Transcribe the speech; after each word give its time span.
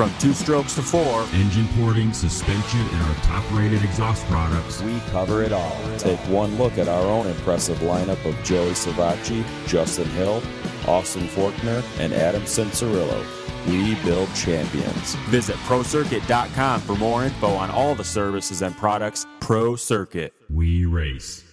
From 0.00 0.14
two 0.18 0.32
strokes 0.32 0.74
to 0.76 0.82
four, 0.82 1.26
engine 1.34 1.68
porting, 1.78 2.14
suspension, 2.14 2.80
and 2.80 3.02
our 3.02 3.14
top 3.16 3.44
rated 3.52 3.84
exhaust 3.84 4.24
products. 4.28 4.80
We 4.80 4.98
cover 5.10 5.42
it 5.42 5.52
all. 5.52 5.76
Take 5.98 6.18
one 6.20 6.56
look 6.56 6.78
at 6.78 6.88
our 6.88 7.02
own 7.02 7.26
impressive 7.26 7.76
lineup 7.80 8.24
of 8.24 8.42
Joey 8.42 8.70
Savatgy, 8.70 9.44
Justin 9.66 10.08
Hill, 10.12 10.42
Austin 10.88 11.28
Forkner, 11.28 11.84
and 12.00 12.14
Adam 12.14 12.40
Cianciarulo. 12.44 13.26
We 13.66 13.94
build 13.96 14.34
champions. 14.34 15.16
Visit 15.28 15.56
ProCircuit.com 15.66 16.80
for 16.80 16.96
more 16.96 17.24
info 17.24 17.48
on 17.48 17.68
all 17.68 17.94
the 17.94 18.02
services 18.02 18.62
and 18.62 18.74
products 18.78 19.26
Pro 19.38 19.76
Circuit. 19.76 20.32
We 20.48 20.86
race. 20.86 21.44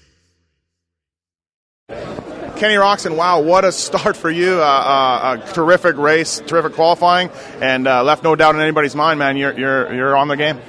Kenny 2.57 2.73
Roczen, 2.73 3.15
wow, 3.15 3.41
what 3.41 3.65
a 3.65 3.71
start 3.71 4.17
for 4.17 4.31
you! 4.31 4.59
Uh, 4.59 4.65
uh, 4.65 5.37
a 5.39 5.53
terrific 5.53 5.95
race, 5.95 6.39
terrific 6.39 6.73
qualifying, 6.73 7.29
and 7.61 7.87
uh, 7.87 8.03
left 8.03 8.23
no 8.23 8.35
doubt 8.35 8.55
in 8.55 8.61
anybody's 8.61 8.95
mind, 8.95 9.19
man. 9.19 9.37
You're 9.37 9.53
you're 9.53 9.93
you're 9.93 10.15
on 10.17 10.27
the 10.27 10.35
game. 10.35 10.59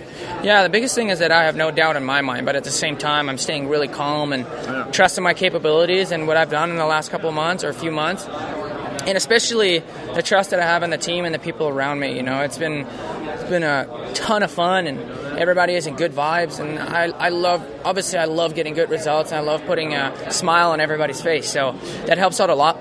Yeah, 0.42 0.62
the 0.64 0.68
biggest 0.68 0.94
thing 0.94 1.08
is 1.08 1.20
that 1.20 1.32
I 1.32 1.44
have 1.44 1.56
no 1.56 1.70
doubt 1.70 1.96
in 1.96 2.04
my 2.04 2.20
mind, 2.20 2.44
but 2.44 2.56
at 2.56 2.64
the 2.64 2.70
same 2.70 2.98
time, 2.98 3.30
I'm 3.30 3.38
staying 3.38 3.70
really 3.70 3.88
calm 3.88 4.34
and 4.34 4.44
yeah. 4.44 4.88
trusting 4.92 5.24
my 5.24 5.32
capabilities 5.32 6.12
and 6.12 6.26
what 6.26 6.36
I've 6.36 6.50
done 6.50 6.70
in 6.70 6.76
the 6.76 6.84
last 6.84 7.10
couple 7.10 7.30
of 7.30 7.34
months 7.34 7.64
or 7.64 7.70
a 7.70 7.74
few 7.74 7.90
months, 7.90 8.26
and 8.26 9.16
especially 9.16 9.78
the 10.14 10.22
trust 10.22 10.50
that 10.50 10.60
I 10.60 10.64
have 10.64 10.82
in 10.82 10.90
the 10.90 10.98
team 10.98 11.24
and 11.24 11.34
the 11.34 11.38
people 11.38 11.68
around 11.68 12.00
me. 12.00 12.14
You 12.14 12.22
know, 12.22 12.42
it's 12.42 12.58
been 12.58 12.86
it's 12.86 13.44
been 13.44 13.62
a 13.62 14.12
ton 14.12 14.42
of 14.42 14.50
fun 14.50 14.86
and 14.86 15.00
everybody 15.38 15.74
is 15.74 15.86
in 15.86 15.94
good 15.94 16.12
vibes, 16.12 16.58
and 16.58 16.78
I, 16.78 17.04
I 17.04 17.28
love 17.28 17.64
obviously 17.84 18.18
I 18.18 18.24
love 18.24 18.54
getting 18.54 18.74
good 18.74 18.90
results, 18.90 19.30
and 19.30 19.38
I 19.38 19.42
love 19.42 19.64
putting 19.64 19.94
a 19.94 20.32
smile 20.32 20.72
on 20.72 20.80
everybody's 20.80 21.22
face. 21.22 21.50
So 21.50 21.72
that 22.06 22.18
helps 22.18 22.40
out 22.40 22.50
a 22.50 22.54
lot. 22.54 22.76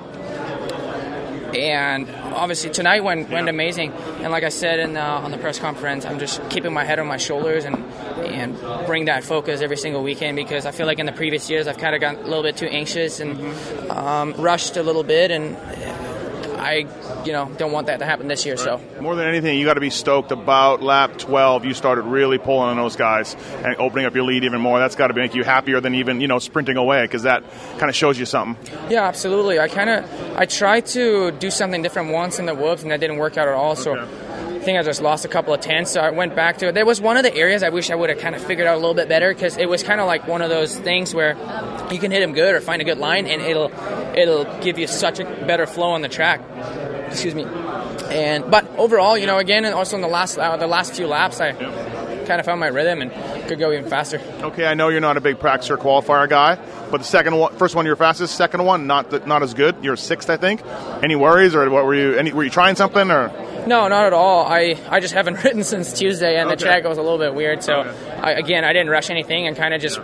And 1.56 2.10
obviously 2.34 2.72
tonight 2.72 3.04
went 3.04 3.30
went 3.30 3.48
amazing. 3.48 3.92
And 4.22 4.32
like 4.32 4.44
I 4.44 4.50
said 4.50 4.80
in 4.80 4.94
the, 4.94 5.02
on 5.02 5.32
the 5.32 5.38
press 5.38 5.60
conference, 5.60 6.06
I'm 6.06 6.20
just 6.20 6.42
keeping 6.50 6.74
my 6.74 6.84
head 6.84 7.00
on 7.00 7.08
my 7.08 7.18
shoulders 7.18 7.64
and 7.64 7.76
and 8.26 8.60
bring 8.86 9.06
that 9.06 9.24
focus 9.24 9.62
every 9.62 9.78
single 9.78 10.04
weekend 10.04 10.36
because 10.36 10.66
I 10.66 10.72
feel 10.72 10.86
like 10.86 11.00
in 11.00 11.06
the 11.06 11.12
previous 11.12 11.50
years 11.50 11.68
I've 11.68 11.78
kind 11.78 11.96
of 11.96 12.02
gotten 12.02 12.22
a 12.22 12.28
little 12.28 12.44
bit 12.44 12.58
too 12.58 12.66
anxious 12.66 13.20
and 13.20 13.40
um, 13.92 14.34
rushed 14.34 14.78
a 14.78 14.84
little 14.84 15.04
bit 15.04 15.32
and 15.32 15.56
I, 16.58 16.88
you 17.26 17.32
know, 17.32 17.52
don't 17.58 17.72
want 17.72 17.88
that 17.88 18.00
to 18.00 18.06
happen 18.06 18.28
this 18.28 18.46
year. 18.46 18.56
Right. 18.56 18.64
So 18.64 18.82
more 19.02 19.16
than 19.16 19.28
anything, 19.28 19.58
you 19.58 19.66
got 19.66 19.76
to 19.76 19.82
be 19.82 19.90
stoked 19.90 20.32
about 20.32 20.82
lap 20.82 21.18
12. 21.18 21.66
You 21.66 21.74
started 21.74 22.04
really 22.04 22.38
pulling 22.38 22.70
on 22.70 22.78
those 22.78 22.96
guys 22.96 23.36
and 23.64 23.76
opening 23.78 24.06
up 24.06 24.16
your 24.16 24.24
lead 24.24 24.44
even 24.44 24.62
more. 24.62 24.80
That's 24.80 24.96
got 24.96 25.08
to 25.08 25.14
make 25.14 25.36
you 25.36 25.44
happier 25.44 25.80
than 25.82 25.96
even 25.96 26.22
you 26.22 26.28
know 26.28 26.40
sprinting 26.40 26.78
away 26.78 27.04
because 27.04 27.24
that 27.24 27.44
kind 27.78 27.90
of 27.90 27.96
shows 27.96 28.18
you 28.20 28.26
something. 28.26 28.58
Yeah, 28.90 29.08
absolutely. 29.08 29.60
I 29.60 29.68
kind 29.68 29.90
of 29.90 30.38
I 30.38 30.46
tried 30.46 30.86
to 30.88 31.32
do 31.32 31.52
something 31.52 31.82
different 31.82 32.12
once 32.12 32.40
in 32.40 32.46
the 32.46 32.56
whoops 32.56 32.82
and 32.82 32.92
that 32.92 33.00
didn't 33.00 33.18
work 33.18 33.38
out 33.38 33.48
at 33.48 33.54
all. 33.54 33.76
So. 33.76 33.98
Okay. 33.98 34.24
I 34.58 34.70
think 34.70 34.80
I 34.80 34.84
just 34.84 35.02
lost 35.02 35.24
a 35.24 35.30
couple 35.30 35.54
of 35.54 35.62
tenths, 35.62 35.92
so 35.92 36.02
I 36.02 36.10
went 36.10 36.36
back 36.36 36.58
to 36.58 36.68
it. 36.68 36.72
There 36.74 36.86
was 36.86 37.00
one 37.00 37.16
of 37.16 37.24
the 37.24 37.34
areas 37.34 37.64
I 37.64 37.70
wish 37.70 37.90
I 37.90 37.96
would 37.96 38.10
have 38.10 38.20
kind 38.20 38.36
of 38.36 38.44
figured 38.44 38.68
out 38.68 38.74
a 38.74 38.80
little 38.80 38.96
bit 38.96 39.08
better 39.08 39.34
because 39.34 39.56
it 39.56 39.70
was 39.70 39.82
kind 39.82 40.02
of 40.02 40.08
like 40.08 40.28
one 40.28 40.42
of 40.42 40.50
those 40.50 40.78
things 40.78 41.14
where 41.14 41.38
you 41.90 42.00
can 42.00 42.12
hit 42.12 42.20
them 42.20 42.34
good 42.34 42.54
or 42.54 42.60
find 42.60 42.82
a 42.82 42.86
good 42.86 42.98
line, 42.98 43.28
and 43.28 43.42
it'll 43.42 43.70
it'll 44.18 44.46
give 44.62 44.78
you 44.78 44.88
such 44.88 45.20
a 45.20 45.24
better 45.24 45.66
flow 45.66 45.90
on 45.90 46.02
the 46.02 46.10
track. 46.10 46.42
Excuse 47.08 47.36
me. 47.36 47.46
And 48.10 48.50
but 48.50 48.68
overall, 48.78 49.18
you 49.18 49.28
know, 49.28 49.38
again, 49.38 49.66
and 49.66 49.74
also 49.74 49.96
in 49.96 50.02
the 50.02 50.08
last 50.08 50.38
uh, 50.38 50.58
the 50.58 50.68
last 50.68 50.96
few 50.96 51.08
laps, 51.08 51.40
I 51.40 51.54
kind 51.54 52.40
of 52.40 52.46
found 52.46 52.60
my 52.60 52.68
rhythm 52.68 53.02
and 53.02 53.12
could 53.48 53.60
go 53.60 53.72
even 53.72 53.90
faster. 53.90 54.20
Okay, 54.42 54.66
I 54.66 54.74
know 54.74 54.90
you're 54.90 55.02
not 55.02 55.18
a 55.18 55.22
big 55.22 55.40
practice 55.40 55.70
or 55.70 55.78
qualifier 55.78 56.28
guy, 56.30 56.58
but 56.92 57.00
the 57.00 57.04
second 57.06 57.38
one, 57.38 57.56
first 57.56 57.76
one 57.76 57.86
you're 57.86 57.96
fastest, 57.96 58.36
second 58.36 58.66
one 58.66 58.88
not 58.88 59.10
the, 59.10 59.20
not 59.20 59.44
as 59.44 59.54
good. 59.54 59.76
You're 59.82 59.96
sixth, 59.96 60.30
I 60.30 60.38
think. 60.38 60.62
Any 61.02 61.16
worries 61.16 61.56
or 61.56 61.70
what 61.70 61.86
were 61.86 61.96
you? 61.96 62.16
Any, 62.16 62.34
were 62.34 62.44
you 62.44 62.50
trying 62.50 62.76
something 62.76 63.10
or? 63.10 63.32
No, 63.66 63.88
not 63.88 64.06
at 64.06 64.14
all. 64.14 64.46
I, 64.46 64.78
I 64.90 65.00
just 65.00 65.14
haven't 65.14 65.44
ridden 65.44 65.64
since 65.64 65.94
Tuesday, 65.94 66.38
and 66.38 66.48
okay. 66.48 66.56
the 66.56 66.64
track 66.64 66.84
was 66.84 66.98
a 66.98 67.02
little 67.02 67.18
bit 67.18 67.34
weird. 67.34 67.64
So, 67.64 67.82
okay. 67.82 68.12
I, 68.22 68.32
again, 68.34 68.64
I 68.64 68.74
didn't 68.74 68.90
rush 68.90 69.10
anything 69.10 69.48
and 69.48 69.58
kind 69.58 69.74
of 69.74 69.82
just 69.82 70.00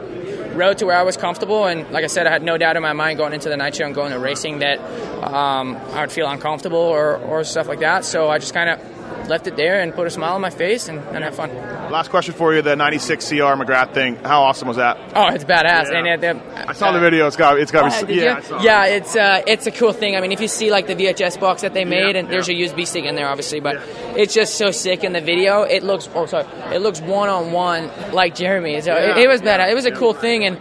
rode 0.53 0.77
to 0.79 0.85
where 0.85 0.97
I 0.97 1.03
was 1.03 1.17
comfortable. 1.17 1.65
And 1.65 1.89
like 1.91 2.03
I 2.03 2.07
said, 2.07 2.27
I 2.27 2.31
had 2.31 2.43
no 2.43 2.57
doubt 2.57 2.75
in 2.75 2.81
my 2.81 2.93
mind 2.93 3.17
going 3.17 3.33
into 3.33 3.49
the 3.49 3.57
night 3.57 3.75
show 3.75 3.85
and 3.85 3.95
going 3.95 4.11
to 4.11 4.19
racing 4.19 4.59
that 4.59 4.79
um, 5.23 5.75
I 5.93 6.01
would 6.01 6.11
feel 6.11 6.29
uncomfortable 6.29 6.77
or, 6.77 7.17
or 7.17 7.43
stuff 7.43 7.67
like 7.67 7.79
that. 7.79 8.05
So 8.05 8.29
I 8.29 8.39
just 8.39 8.53
kind 8.53 8.69
of 8.69 8.92
left 9.27 9.47
it 9.47 9.55
there 9.55 9.81
and 9.81 9.93
put 9.93 10.07
a 10.07 10.09
smile 10.09 10.35
on 10.35 10.41
my 10.41 10.49
face 10.49 10.87
and, 10.87 10.99
and 11.09 11.23
have 11.23 11.35
fun. 11.35 11.53
Last 11.91 12.09
question 12.09 12.33
for 12.33 12.53
you: 12.53 12.61
the 12.61 12.75
'96 12.75 13.29
CR 13.29 13.35
McGrath 13.35 13.93
thing. 13.93 14.15
How 14.17 14.43
awesome 14.43 14.67
was 14.67 14.77
that? 14.77 14.97
Oh, 15.15 15.27
it's 15.27 15.43
badass. 15.43 15.91
Yeah. 15.91 16.13
And 16.13 16.23
uh, 16.23 16.65
I 16.67 16.73
saw 16.73 16.91
the 16.91 16.99
video. 16.99 17.27
It's 17.27 17.35
got 17.35 17.59
it's 17.59 17.71
got. 17.71 18.03
Uh, 18.03 18.07
yeah, 18.07 18.41
yeah. 18.61 18.85
It's 18.85 19.15
uh, 19.15 19.41
it's 19.47 19.67
a 19.67 19.71
cool 19.71 19.93
thing. 19.93 20.15
I 20.15 20.21
mean, 20.21 20.31
if 20.31 20.41
you 20.41 20.47
see 20.47 20.71
like 20.71 20.87
the 20.87 20.95
VHS 20.95 21.39
box 21.39 21.61
that 21.61 21.73
they 21.73 21.85
made, 21.85 22.15
yeah, 22.15 22.21
and 22.21 22.29
there's 22.29 22.49
a 22.49 22.53
USB 22.53 22.85
stick 22.87 23.05
in 23.05 23.15
there, 23.15 23.27
obviously, 23.27 23.59
but 23.59 23.81
it's 24.17 24.33
just 24.33 24.55
so 24.55 24.71
sick 24.71 25.03
in 25.03 25.13
the 25.13 25.21
video. 25.21 25.63
It 25.63 25.83
looks 25.83 26.09
oh 26.13 26.25
sorry, 26.25 26.45
it 26.73 26.81
looks 26.81 27.01
one 27.01 27.29
on 27.29 27.51
one 27.51 27.89
like 28.11 28.35
Jeremy. 28.35 28.81
So 28.81 28.95
it, 28.95 29.17
it, 29.17 29.27
was 29.27 29.41
badass. 29.41 29.69
It 29.69 29.75
was 29.75 29.85
a 29.85 29.91
cool 29.91 30.13
thing, 30.13 30.45
and 30.45 30.57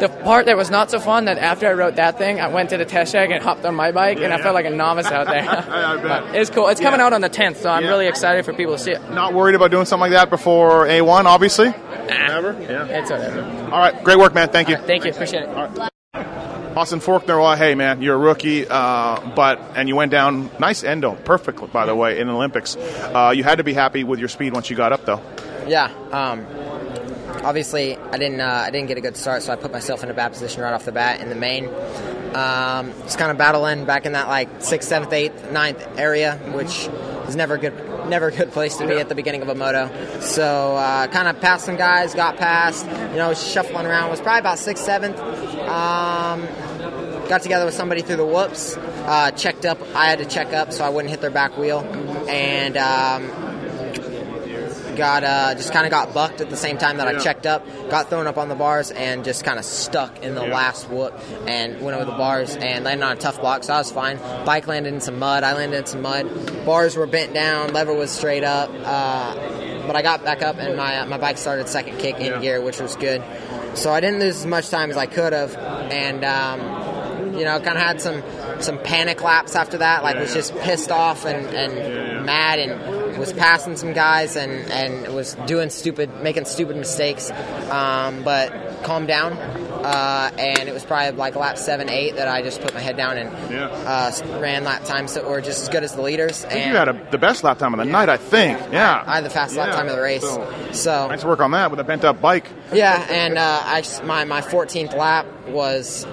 the 0.00 0.08
part 0.08 0.46
that 0.46 0.56
was 0.56 0.70
not 0.70 0.90
so 0.90 0.98
fun 0.98 1.26
that 1.26 1.38
after 1.38 1.66
I 1.66 1.72
wrote 1.72 1.96
that 1.96 2.18
thing, 2.18 2.40
I 2.40 2.48
went 2.48 2.70
to 2.70 2.76
the 2.76 2.84
test 2.84 3.12
track 3.12 3.30
and 3.30 3.42
hopped 3.42 3.64
on 3.64 3.74
my 3.74 3.92
bike, 3.92 4.18
and 4.18 4.32
I 4.32 4.40
felt 4.40 4.54
like 4.54 4.66
a 4.66 4.70
novice 4.70 5.06
out 5.06 5.26
there. 5.26 5.44
it's 6.34 6.50
cool. 6.50 6.68
It's 6.68 6.80
coming 6.80 7.00
out 7.00 7.12
on 7.12 7.20
the 7.20 7.30
10th, 7.30 7.56
so 7.56 7.70
I'm 7.70 7.84
really 7.84 8.06
excited 8.06 8.44
for 8.44 8.52
people 8.52 8.76
to 8.76 8.82
see 8.82 8.92
it. 8.92 9.10
Not 9.10 9.34
worried 9.34 9.54
about 9.54 9.70
doing 9.70 9.86
something 9.86 10.10
like 10.10 10.12
that 10.12 10.30
before 10.30 10.86
A1, 10.86 11.24
obviously? 11.24 11.68
Nah. 11.68 12.28
Never? 12.40 12.52
Yeah. 12.60 12.84
It's 12.86 13.10
whatever. 13.10 13.42
All 13.72 13.78
right. 13.78 14.02
Great 14.04 14.18
work, 14.18 14.34
man. 14.34 14.48
Thank 14.48 14.68
you. 14.68 14.76
Right, 14.76 14.86
thank 14.86 15.04
you. 15.04 15.10
Appreciate 15.10 15.42
it. 15.42 15.48
All 15.48 15.68
right. 15.68 15.92
Austin 16.76 17.00
Forkner, 17.00 17.40
well, 17.40 17.56
hey 17.56 17.74
man, 17.74 18.02
you're 18.02 18.14
a 18.14 18.18
rookie, 18.18 18.64
uh, 18.68 19.34
but 19.34 19.58
and 19.74 19.88
you 19.88 19.96
went 19.96 20.12
down 20.12 20.48
nice 20.60 20.84
endo, 20.84 21.16
perfect 21.16 21.72
by 21.72 21.86
the 21.86 21.94
way, 21.94 22.20
in 22.20 22.28
the 22.28 22.32
Olympics. 22.32 22.76
Uh, 22.76 23.32
you 23.34 23.42
had 23.42 23.58
to 23.58 23.64
be 23.64 23.72
happy 23.72 24.04
with 24.04 24.20
your 24.20 24.28
speed 24.28 24.52
once 24.52 24.70
you 24.70 24.76
got 24.76 24.92
up, 24.92 25.04
though. 25.04 25.20
Yeah, 25.66 25.92
um, 26.12 26.46
obviously 27.42 27.96
I 27.96 28.18
didn't 28.18 28.40
uh, 28.40 28.64
I 28.66 28.70
didn't 28.70 28.88
get 28.88 28.98
a 28.98 29.00
good 29.00 29.16
start, 29.16 29.42
so 29.42 29.52
I 29.52 29.56
put 29.56 29.72
myself 29.72 30.02
in 30.02 30.10
a 30.10 30.14
bad 30.14 30.32
position 30.32 30.62
right 30.62 30.72
off 30.72 30.84
the 30.84 30.92
bat 30.92 31.20
in 31.20 31.28
the 31.28 31.34
main. 31.34 31.68
Um, 32.34 32.92
just 33.04 33.18
kind 33.18 33.30
of 33.30 33.38
battling 33.38 33.84
back 33.84 34.06
in 34.06 34.12
that 34.12 34.28
like 34.28 34.48
sixth, 34.60 34.88
seventh, 34.88 35.12
eighth, 35.12 35.50
ninth 35.50 35.82
area, 35.96 36.36
which 36.52 36.88
is 37.28 37.36
never 37.36 37.54
a 37.54 37.58
good 37.58 37.74
never 38.08 38.28
a 38.28 38.32
good 38.32 38.50
place 38.52 38.76
to 38.78 38.86
be 38.86 38.94
at 38.94 39.08
the 39.08 39.14
beginning 39.14 39.42
of 39.42 39.48
a 39.48 39.54
moto. 39.54 39.90
So 40.20 40.76
uh, 40.76 41.06
kind 41.08 41.28
of 41.28 41.40
passed 41.40 41.66
some 41.66 41.76
guys, 41.76 42.14
got 42.14 42.36
past, 42.36 42.86
you 42.86 43.16
know, 43.16 43.34
shuffling 43.34 43.86
around. 43.86 44.10
Was 44.10 44.20
probably 44.20 44.40
about 44.40 44.58
sixth, 44.58 44.84
seventh. 44.84 45.18
Um, 45.18 46.46
got 47.28 47.42
together 47.42 47.64
with 47.64 47.74
somebody 47.74 48.02
through 48.02 48.16
the 48.16 48.26
whoops. 48.26 48.76
Uh, 48.76 49.30
checked 49.32 49.64
up. 49.64 49.78
I 49.94 50.06
had 50.06 50.18
to 50.18 50.26
check 50.26 50.52
up 50.52 50.72
so 50.72 50.84
I 50.84 50.90
wouldn't 50.90 51.10
hit 51.10 51.20
their 51.20 51.30
back 51.30 51.56
wheel, 51.56 51.80
and 52.28 52.76
um, 52.76 53.47
got 54.98 55.24
uh, 55.24 55.54
just 55.54 55.72
kind 55.72 55.86
of 55.86 55.90
got 55.90 56.12
bucked 56.12 56.42
at 56.42 56.50
the 56.50 56.56
same 56.56 56.76
time 56.76 56.98
that 56.98 57.10
yeah. 57.10 57.18
I 57.18 57.22
checked 57.22 57.46
up, 57.46 57.66
got 57.88 58.10
thrown 58.10 58.26
up 58.26 58.36
on 58.36 58.48
the 58.48 58.54
bars, 58.54 58.90
and 58.90 59.24
just 59.24 59.44
kind 59.44 59.58
of 59.58 59.64
stuck 59.64 60.22
in 60.22 60.34
the 60.34 60.44
yeah. 60.44 60.52
last 60.52 60.90
whoop 60.90 61.18
and 61.46 61.80
went 61.80 61.96
over 61.96 62.04
the 62.04 62.16
bars 62.16 62.54
and 62.56 62.84
landed 62.84 63.04
on 63.04 63.16
a 63.16 63.20
tough 63.20 63.40
block, 63.40 63.64
so 63.64 63.72
I 63.72 63.78
was 63.78 63.90
fine. 63.90 64.18
Bike 64.44 64.66
landed 64.66 64.92
in 64.92 65.00
some 65.00 65.18
mud. 65.18 65.44
I 65.44 65.54
landed 65.54 65.78
in 65.78 65.86
some 65.86 66.02
mud. 66.02 66.66
Bars 66.66 66.96
were 66.96 67.06
bent 67.06 67.32
down. 67.32 67.72
Lever 67.72 67.94
was 67.94 68.10
straight 68.10 68.44
up. 68.44 68.70
Uh, 68.74 69.68
but 69.86 69.96
I 69.96 70.02
got 70.02 70.22
back 70.22 70.42
up 70.42 70.58
and 70.58 70.76
my 70.76 71.06
my 71.06 71.16
bike 71.16 71.38
started 71.38 71.66
second 71.66 71.98
kick 71.98 72.16
in 72.16 72.26
yeah. 72.26 72.40
gear, 72.40 72.60
which 72.60 72.78
was 72.78 72.94
good. 72.96 73.22
So 73.74 73.90
I 73.90 74.00
didn't 74.00 74.20
lose 74.20 74.36
as 74.36 74.46
much 74.46 74.68
time 74.68 74.90
as 74.90 74.96
I 74.96 75.06
could 75.06 75.32
have, 75.32 75.56
and 75.56 76.24
um, 76.24 77.34
you 77.38 77.44
know, 77.44 77.58
kind 77.60 77.78
of 77.78 77.82
had 77.82 78.00
some 78.00 78.22
some 78.60 78.78
panic 78.78 79.22
laps 79.22 79.56
after 79.56 79.78
that. 79.78 80.02
Like 80.02 80.16
was 80.16 80.34
just 80.34 80.54
pissed 80.56 80.90
off 80.90 81.24
and, 81.24 81.46
and 81.54 82.26
mad 82.26 82.58
and 82.58 82.97
was 83.18 83.32
passing 83.32 83.76
some 83.76 83.92
guys 83.92 84.36
and, 84.36 84.70
and 84.70 85.14
was 85.14 85.34
doing 85.46 85.70
stupid, 85.70 86.22
making 86.22 86.44
stupid 86.44 86.76
mistakes. 86.76 87.30
Um, 87.70 88.22
but 88.22 88.68
calmed 88.82 89.08
down. 89.08 89.32
Uh, 89.32 90.30
and 90.38 90.68
it 90.68 90.72
was 90.72 90.84
probably 90.84 91.16
like 91.16 91.36
lap 91.36 91.56
seven, 91.56 91.88
eight 91.88 92.16
that 92.16 92.28
I 92.28 92.42
just 92.42 92.60
put 92.60 92.74
my 92.74 92.80
head 92.80 92.96
down 92.96 93.16
and 93.16 93.52
yeah. 93.52 93.66
uh, 93.66 94.40
ran 94.40 94.64
lap 94.64 94.84
times 94.84 95.14
that 95.14 95.24
were 95.24 95.40
just 95.40 95.62
as 95.62 95.68
good 95.68 95.84
as 95.84 95.94
the 95.94 96.02
leaders. 96.02 96.44
and 96.44 96.70
you 96.70 96.76
had 96.76 96.88
a, 96.88 97.08
the 97.10 97.18
best 97.18 97.44
lap 97.44 97.58
time 97.58 97.74
of 97.74 97.78
the 97.78 97.86
yeah. 97.86 97.92
night, 97.92 98.08
I 98.08 98.16
think. 98.16 98.58
Yeah, 98.72 99.04
I, 99.06 99.12
I 99.12 99.14
had 99.16 99.24
the 99.24 99.30
fastest 99.30 99.56
yeah. 99.56 99.66
lap 99.66 99.74
time 99.74 99.88
of 99.88 99.96
the 99.96 100.02
race. 100.02 100.22
So, 100.22 100.72
so, 100.72 101.08
nice 101.08 101.24
work 101.24 101.40
on 101.40 101.52
that 101.52 101.70
with 101.70 101.80
a 101.80 101.84
bent 101.84 102.04
up 102.04 102.20
bike. 102.20 102.48
Yeah, 102.72 103.06
and 103.08 103.38
uh, 103.38 103.60
I 103.64 103.84
my 104.04 104.24
my 104.24 104.40
14th 104.40 104.96
lap 104.96 105.26
was 105.46 106.04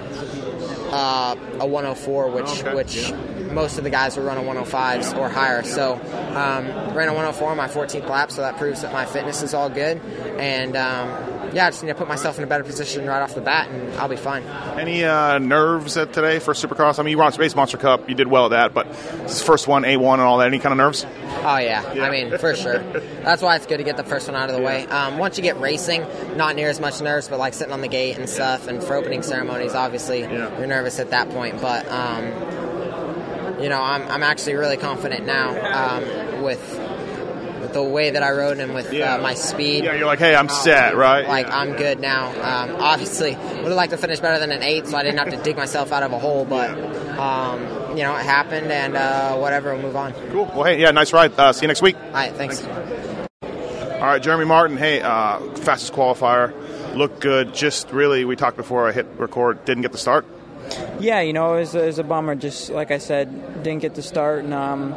uh, 0.92 1.36
a 1.60 1.68
104, 1.68 2.30
which 2.30 2.46
okay. 2.46 2.75
which 2.75 3.12
most 3.56 3.78
of 3.78 3.84
the 3.86 3.90
guys 3.90 4.18
were 4.18 4.24
running 4.24 4.46
105s 4.46 5.18
or 5.18 5.30
higher. 5.30 5.63
So 5.63 5.94
um, 5.94 6.94
ran 6.94 7.07
a 7.07 7.13
104 7.13 7.50
on 7.50 7.57
my 7.57 7.68
14th 7.68 8.07
lap, 8.07 8.30
so 8.30 8.42
that 8.42 8.57
proves 8.57 8.81
that 8.81 8.94
my 8.94 9.06
fitness 9.06 9.42
is 9.42 9.54
all 9.54 9.69
good. 9.69 10.00
And 10.38 10.75
um, 10.75 11.07
yeah, 11.56 11.68
I 11.68 11.69
just 11.69 11.81
need 11.81 11.90
to 11.90 11.96
put 11.96 12.10
myself 12.10 12.38
in 12.38 12.44
a 12.44 12.48
better 12.48 12.66
position 12.66 13.07
right 13.07 13.22
off 13.22 13.34
the 13.34 13.42
bat, 13.42 13.69
and 13.69 13.94
I'll 13.96 14.10
be 14.10 14.18
fine. 14.18 14.44
Any 14.78 15.06
uh, 15.06 15.40
nerves 15.40 15.96
at 15.96 16.12
today 16.12 16.40
for 16.40 16.54
Supercross? 16.54 17.00
I 17.00 17.04
mean, 17.04 17.12
you 17.12 17.18
were 17.18 17.24
on 17.24 17.31
Space 17.31 17.56
Monster 17.56 17.78
Cup, 17.78 18.10
you 18.10 18.16
did 18.16 18.28
well 18.28 18.46
at 18.46 18.50
that, 18.50 18.74
but 18.74 18.92
this 19.24 19.42
first 19.42 19.68
one, 19.68 19.84
A1 19.84 20.13
and 20.13 20.22
all 20.22 20.40
that, 20.40 20.48
any 20.48 20.60
kind 20.60 20.74
of 20.74 20.78
nerves? 20.78 21.06
Oh 21.46 21.57
yeah. 21.57 21.94
yeah. 21.94 22.04
I 22.04 22.10
mean 22.10 22.38
for 22.40 22.56
sure. 22.56 22.80
That's 23.24 23.42
why 23.42 23.56
it's 23.56 23.68
good 23.68 23.78
to 23.78 23.84
get 23.84 23.98
the 23.98 24.04
first 24.04 24.28
one 24.28 24.36
out 24.36 24.50
of 24.50 24.56
the 24.56 24.62
yeah. 24.62 24.68
way. 24.68 24.88
Um, 24.88 25.19
once 25.19 25.38
you 25.38 25.44
get 25.44 25.60
racing, 25.60 26.04
not 26.36 26.56
near 26.56 26.69
as 26.69 26.80
much 26.80 27.00
nerves, 27.02 27.28
but 27.28 27.38
like 27.38 27.54
sitting 27.54 27.74
on 27.74 27.81
the 27.81 27.88
gate 27.88 28.18
and 28.18 28.28
stuff, 28.28 28.68
and 28.68 28.84
for 28.84 28.96
opening 28.96 29.22
ceremonies, 29.22 29.75
obviously 29.75 30.22
yeah. 30.22 30.57
you're 30.57 30.68
nervous 30.68 31.00
at 31.00 31.12
that 31.12 31.30
point. 31.30 31.62
But 31.62 31.88
um, 31.90 32.31
you 33.62 33.69
know, 33.69 33.81
I'm, 33.81 34.04
I'm 34.10 34.24
actually 34.24 34.56
really 34.56 34.78
confident 34.78 35.25
now 35.25 35.50
um, 35.50 36.44
with 36.44 37.74
the 37.74 37.84
way 37.84 38.12
that 38.12 38.24
I 38.24 38.31
rode 38.31 38.60
and 38.60 38.74
with 38.74 38.94
yeah. 38.94 39.16
uh, 39.16 39.22
my 39.22 39.34
speed. 39.34 39.84
Yeah, 39.84 39.96
you're 39.96 40.06
like, 40.06 40.19
hey, 40.19 40.36
I'm 40.36 40.50
um, 40.50 40.56
set, 40.56 40.96
right? 40.96 41.28
Like, 41.28 41.48
yeah. 41.48 41.57
I'm 41.57 41.75
good 41.75 42.00
now. 42.00 42.30
Um, 42.30 42.78
obviously, 42.80 43.31
would 43.36 43.66
have 43.66 43.74
liked 43.74 43.92
to 43.92 43.98
finish 43.98 44.19
better 44.19 44.40
than 44.40 44.52
an 44.52 44.63
eight, 44.63 44.88
so 44.88 44.98
I 44.98 45.04
didn't 45.04 45.19
have 45.19 45.31
to 45.31 45.44
dig 45.44 45.57
myself 45.57 45.92
out 45.92 46.04
of 46.04 46.13
a 46.13 46.19
hole, 46.19 46.46
but. 46.46 46.69
Um, 47.16 47.86
you 47.96 48.04
know, 48.04 48.16
it 48.16 48.25
happened, 48.25 48.72
and 48.72 48.98
uh, 48.98 49.38
whatever, 49.38 49.74
we'll 49.74 49.84
move 49.84 49.96
on. 49.96 50.13
Cool. 50.31 50.52
Well, 50.54 50.63
hey, 50.66 50.81
yeah, 50.81 50.92
nice 50.92 51.13
ride. 51.13 51.31
Uh, 51.40 51.54
see 51.54 51.62
you 51.62 51.69
next 51.69 51.81
week. 51.81 51.96
All 51.96 52.12
right, 52.12 52.34
thanks. 52.34 52.62
All 52.62 54.02
right, 54.02 54.22
Jeremy 54.22 54.46
Martin. 54.46 54.75
Hey, 54.78 55.02
uh, 55.02 55.40
fastest 55.56 55.94
qualifier, 55.94 56.54
looked 56.96 57.22
good. 57.22 57.54
Just 57.54 57.92
really, 57.92 58.25
we 58.25 58.36
talked 58.36 58.57
before 58.57 58.88
I 58.88 58.92
hit 58.92 59.07
record, 59.18 59.63
didn't 59.66 59.84
get 59.84 59.94
the 59.94 59.98
start. 59.98 60.25
Yeah, 61.00 61.21
you 61.21 61.33
know, 61.33 61.56
it 61.56 61.59
was, 61.59 61.75
it 61.75 61.85
was 61.85 62.00
a 62.00 62.03
bummer. 62.03 62.35
Just 62.35 62.69
like 62.69 62.91
I 62.91 62.97
said, 62.97 63.63
didn't 63.63 63.81
get 63.81 63.95
the 63.95 64.01
start, 64.01 64.44
and 64.44 64.53
um, 64.53 64.95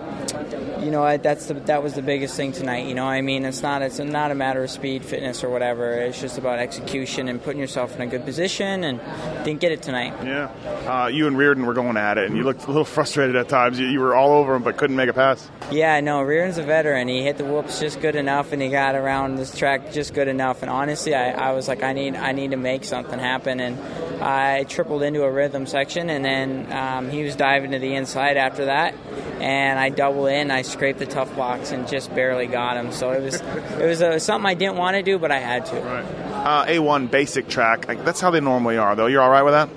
you 0.82 0.90
know, 0.90 1.02
I, 1.02 1.16
that's 1.16 1.46
the, 1.46 1.54
that 1.54 1.82
was 1.82 1.94
the 1.94 2.02
biggest 2.02 2.36
thing 2.36 2.52
tonight. 2.52 2.86
You 2.86 2.94
know, 2.94 3.06
I 3.06 3.20
mean, 3.20 3.44
it's 3.44 3.62
not 3.62 3.82
it's 3.82 3.98
not 3.98 4.30
a 4.30 4.34
matter 4.34 4.62
of 4.62 4.70
speed, 4.70 5.04
fitness, 5.04 5.42
or 5.42 5.50
whatever. 5.50 5.92
It's 5.92 6.20
just 6.20 6.38
about 6.38 6.58
execution 6.58 7.28
and 7.28 7.42
putting 7.42 7.60
yourself 7.60 7.94
in 7.96 8.02
a 8.02 8.06
good 8.06 8.24
position. 8.24 8.84
And 8.84 9.00
didn't 9.44 9.60
get 9.60 9.72
it 9.72 9.82
tonight. 9.82 10.14
Yeah, 10.24 10.50
uh, 10.86 11.06
you 11.08 11.26
and 11.26 11.36
Reardon 11.36 11.66
were 11.66 11.74
going 11.74 11.96
at 11.96 12.18
it, 12.18 12.26
and 12.26 12.36
you 12.36 12.44
looked 12.44 12.64
a 12.64 12.68
little 12.68 12.84
frustrated 12.98 13.36
at 13.36 13.48
times. 13.48 13.78
You, 13.78 13.86
you 13.86 14.00
were 14.00 14.14
all 14.14 14.32
over 14.32 14.54
him, 14.54 14.62
but 14.62 14.76
couldn't 14.76 14.96
make 14.96 15.08
a 15.08 15.14
pass. 15.14 15.50
Yeah, 15.70 16.00
no, 16.00 16.22
Reardon's 16.22 16.58
a 16.58 16.62
veteran. 16.62 17.08
He 17.08 17.22
hit 17.22 17.38
the 17.38 17.44
whoops 17.44 17.80
just 17.80 18.00
good 18.00 18.16
enough, 18.16 18.52
and 18.52 18.62
he 18.62 18.68
got 18.68 18.94
around 18.94 19.36
this 19.36 19.56
track 19.56 19.92
just 19.92 20.14
good 20.14 20.28
enough. 20.28 20.62
And 20.62 20.70
honestly, 20.70 21.14
I, 21.14 21.50
I 21.50 21.52
was 21.52 21.68
like, 21.68 21.82
I 21.82 21.92
need 21.92 22.14
I 22.16 22.32
need 22.32 22.52
to 22.52 22.56
make 22.56 22.84
something 22.84 23.18
happen, 23.18 23.60
and 23.60 23.78
I 24.20 24.64
tripled 24.64 25.02
into 25.02 25.22
a 25.22 25.30
rhythm 25.30 25.66
section, 25.66 26.10
and 26.10 26.24
then 26.24 26.72
um, 26.72 27.10
he 27.10 27.22
was 27.22 27.36
diving 27.36 27.70
to 27.72 27.78
the 27.78 27.94
inside 27.94 28.36
after 28.36 28.66
that, 28.66 28.94
and 29.40 29.78
I 29.78 29.90
double 29.90 30.26
in. 30.26 30.50
I 30.50 30.62
scraped 30.62 30.98
the 30.98 31.06
tough 31.06 31.34
blocks 31.34 31.70
and 31.70 31.86
just 31.88 32.14
barely 32.14 32.46
got 32.46 32.76
him. 32.76 32.92
So 32.92 33.12
it 33.12 33.22
was 33.22 33.40
it 33.40 33.86
was 33.86 34.02
uh, 34.02 34.18
something 34.18 34.48
I 34.48 34.54
didn't 34.54 34.76
want 34.76 34.96
to 34.96 35.02
do, 35.02 35.18
but 35.18 35.30
I 35.30 35.38
had 35.38 35.66
to. 35.66 35.80
Right. 35.80 36.04
Uh, 36.04 36.66
A1 36.66 37.10
basic 37.10 37.48
track. 37.48 37.86
That's 37.86 38.20
how 38.20 38.30
they 38.30 38.40
normally 38.40 38.76
are, 38.76 38.94
though. 38.96 39.06
You're 39.06 39.22
all 39.22 39.30
right 39.30 39.42
with 39.42 39.54
that? 39.54 39.68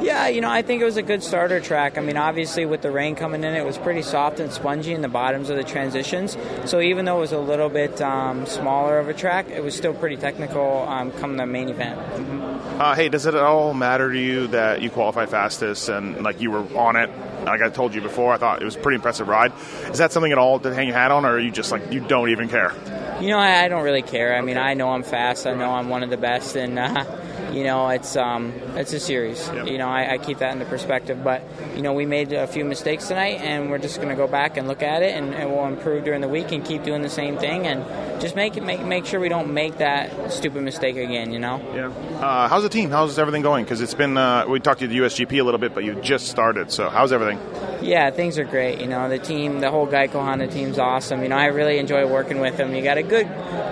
Yeah, 0.00 0.28
you 0.28 0.40
know, 0.40 0.50
I 0.50 0.62
think 0.62 0.80
it 0.80 0.84
was 0.84 0.96
a 0.96 1.02
good 1.02 1.22
starter 1.22 1.60
track. 1.60 1.98
I 1.98 2.00
mean, 2.00 2.16
obviously 2.16 2.64
with 2.64 2.80
the 2.80 2.90
rain 2.90 3.14
coming 3.14 3.44
in, 3.44 3.54
it 3.54 3.64
was 3.64 3.76
pretty 3.76 4.02
soft 4.02 4.40
and 4.40 4.50
spongy 4.50 4.94
in 4.94 5.02
the 5.02 5.08
bottoms 5.08 5.50
of 5.50 5.56
the 5.56 5.64
transitions. 5.64 6.36
So 6.64 6.80
even 6.80 7.04
though 7.04 7.18
it 7.18 7.20
was 7.20 7.32
a 7.32 7.38
little 7.38 7.68
bit 7.68 8.00
um, 8.00 8.46
smaller 8.46 8.98
of 8.98 9.08
a 9.08 9.14
track, 9.14 9.48
it 9.50 9.62
was 9.62 9.76
still 9.76 9.92
pretty 9.92 10.16
technical 10.16 10.84
um, 10.88 11.12
come 11.12 11.36
the 11.36 11.46
main 11.46 11.68
event. 11.68 11.98
Mm-hmm. 11.98 12.80
Uh, 12.80 12.94
hey, 12.94 13.10
does 13.10 13.26
it 13.26 13.34
at 13.34 13.42
all 13.42 13.74
matter 13.74 14.10
to 14.10 14.18
you 14.18 14.46
that 14.48 14.80
you 14.80 14.88
qualified 14.88 15.28
fastest 15.28 15.90
and 15.90 16.22
like 16.22 16.40
you 16.40 16.50
were 16.50 16.64
on 16.78 16.96
it? 16.96 17.10
Like 17.44 17.60
I 17.60 17.68
told 17.68 17.94
you 17.94 18.00
before, 18.00 18.32
I 18.32 18.38
thought 18.38 18.62
it 18.62 18.64
was 18.64 18.76
a 18.76 18.80
pretty 18.80 18.96
impressive 18.96 19.28
ride. 19.28 19.52
Is 19.90 19.98
that 19.98 20.12
something 20.12 20.32
at 20.32 20.38
all 20.38 20.58
to 20.60 20.74
hang 20.74 20.88
your 20.88 20.96
hat 20.96 21.10
on, 21.10 21.26
or 21.26 21.32
are 21.32 21.38
you 21.38 21.50
just 21.50 21.72
like 21.72 21.92
you 21.92 22.00
don't 22.00 22.30
even 22.30 22.48
care? 22.48 22.72
You 23.20 23.28
know, 23.28 23.38
I, 23.38 23.64
I 23.64 23.68
don't 23.68 23.82
really 23.82 24.02
care. 24.02 24.34
I 24.34 24.40
mean, 24.40 24.56
I 24.56 24.72
know 24.74 24.90
I'm 24.90 25.02
fast. 25.02 25.46
I 25.46 25.54
know 25.54 25.70
I'm 25.70 25.90
one 25.90 26.02
of 26.02 26.08
the 26.08 26.16
best, 26.16 26.56
and. 26.56 26.78
Uh, 26.78 27.04
you 27.52 27.64
know, 27.64 27.88
it's 27.88 28.16
um, 28.16 28.52
it's 28.76 28.92
a 28.92 29.00
series. 29.00 29.48
Yep. 29.48 29.66
You 29.66 29.78
know, 29.78 29.88
I, 29.88 30.12
I, 30.12 30.18
keep 30.18 30.38
that 30.38 30.52
into 30.52 30.64
perspective. 30.64 31.22
But 31.22 31.42
you 31.74 31.82
know, 31.82 31.92
we 31.92 32.06
made 32.06 32.32
a 32.32 32.46
few 32.46 32.64
mistakes 32.64 33.08
tonight, 33.08 33.40
and 33.40 33.70
we're 33.70 33.78
just 33.78 33.96
going 33.96 34.08
to 34.08 34.14
go 34.14 34.26
back 34.26 34.56
and 34.56 34.68
look 34.68 34.82
at 34.82 35.02
it, 35.02 35.16
and, 35.16 35.34
and, 35.34 35.50
we'll 35.50 35.66
improve 35.66 36.04
during 36.04 36.20
the 36.20 36.28
week 36.28 36.52
and 36.52 36.64
keep 36.64 36.84
doing 36.84 37.02
the 37.02 37.10
same 37.10 37.38
thing, 37.38 37.66
and 37.66 38.20
just 38.20 38.36
make 38.36 38.56
it 38.56 38.62
make 38.62 38.82
make 38.84 39.06
sure 39.06 39.20
we 39.20 39.28
don't 39.28 39.52
make 39.52 39.78
that 39.78 40.32
stupid 40.32 40.62
mistake 40.62 40.96
again. 40.96 41.32
You 41.32 41.38
know. 41.38 41.60
Yeah. 41.74 41.88
Uh, 42.20 42.48
how's 42.48 42.62
the 42.62 42.68
team? 42.68 42.90
How's 42.90 43.18
everything 43.18 43.42
going? 43.42 43.64
Because 43.64 43.80
it's 43.80 43.94
been 43.94 44.16
uh, 44.16 44.46
we 44.48 44.60
talked 44.60 44.80
to 44.80 44.86
the 44.86 44.98
USGP 44.98 45.40
a 45.40 45.42
little 45.42 45.60
bit, 45.60 45.74
but 45.74 45.84
you 45.84 45.94
just 45.96 46.28
started. 46.28 46.70
So 46.70 46.88
how's 46.88 47.12
everything? 47.12 47.38
Yeah, 47.82 48.10
things 48.10 48.38
are 48.38 48.44
great. 48.44 48.80
You 48.80 48.86
know, 48.86 49.08
the 49.08 49.18
team, 49.18 49.60
the 49.60 49.70
whole 49.70 49.86
Geico 49.86 50.12
Honda 50.12 50.46
team's 50.48 50.78
awesome. 50.78 51.22
You 51.22 51.28
know, 51.28 51.36
I 51.36 51.46
really 51.46 51.78
enjoy 51.78 52.06
working 52.06 52.38
with 52.40 52.56
them. 52.56 52.74
You 52.74 52.82
got 52.82 52.98
a 52.98 53.02
good, 53.02 53.26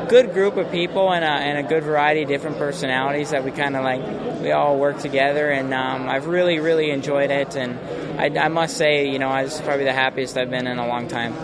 good 0.08 0.32
group 0.32 0.56
of 0.56 0.70
people 0.70 1.12
and 1.12 1.24
a, 1.24 1.28
and 1.28 1.58
a 1.58 1.68
good 1.68 1.82
variety 1.82 2.22
of 2.22 2.28
different 2.28 2.56
personalities 2.56 3.30
that 3.30 3.44
we 3.44 3.50
kind 3.50 3.76
of 3.76 3.84
like. 3.84 4.00
We 4.40 4.52
all 4.52 4.78
work 4.78 4.98
together, 5.00 5.50
and 5.50 5.74
um, 5.74 6.08
I've 6.08 6.26
really, 6.26 6.58
really 6.58 6.90
enjoyed 6.90 7.30
it. 7.30 7.56
And 7.56 7.78
I, 8.18 8.44
I 8.44 8.48
must 8.48 8.76
say, 8.76 9.10
you 9.10 9.18
know, 9.18 9.28
I 9.28 9.42
was 9.42 9.60
probably 9.60 9.84
the 9.84 9.92
happiest 9.92 10.38
I've 10.38 10.50
been 10.50 10.66
in 10.66 10.78
a 10.78 10.86
long 10.86 11.08
time. 11.08 11.34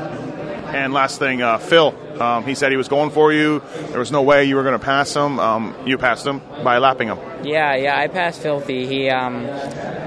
And 0.75 0.93
last 0.93 1.21
thing, 1.21 1.41
uh, 1.41 1.59
Phil, 1.59 1.95
um, 2.21 2.45
he 2.45 2.57
said 2.57 2.73
he 2.73 2.77
was 2.77 2.89
going 2.89 3.11
for 3.11 3.33
you. 3.33 3.63
There 3.91 4.01
was 4.01 4.11
no 4.11 4.23
way 4.23 4.45
you 4.45 4.57
were 4.57 4.65
going 4.65 4.77
to 4.77 4.85
pass 4.85 5.15
him. 5.15 5.39
Um, 5.39 5.73
you 5.87 5.99
passed 5.99 6.27
him 6.27 6.41
by 6.65 6.79
lapping 6.79 7.07
him. 7.07 7.19
Yeah, 7.45 7.77
yeah, 7.77 7.97
I 7.97 8.09
passed 8.09 8.43
Filthy. 8.43 8.85
He 8.87 9.09
um, 9.09 9.47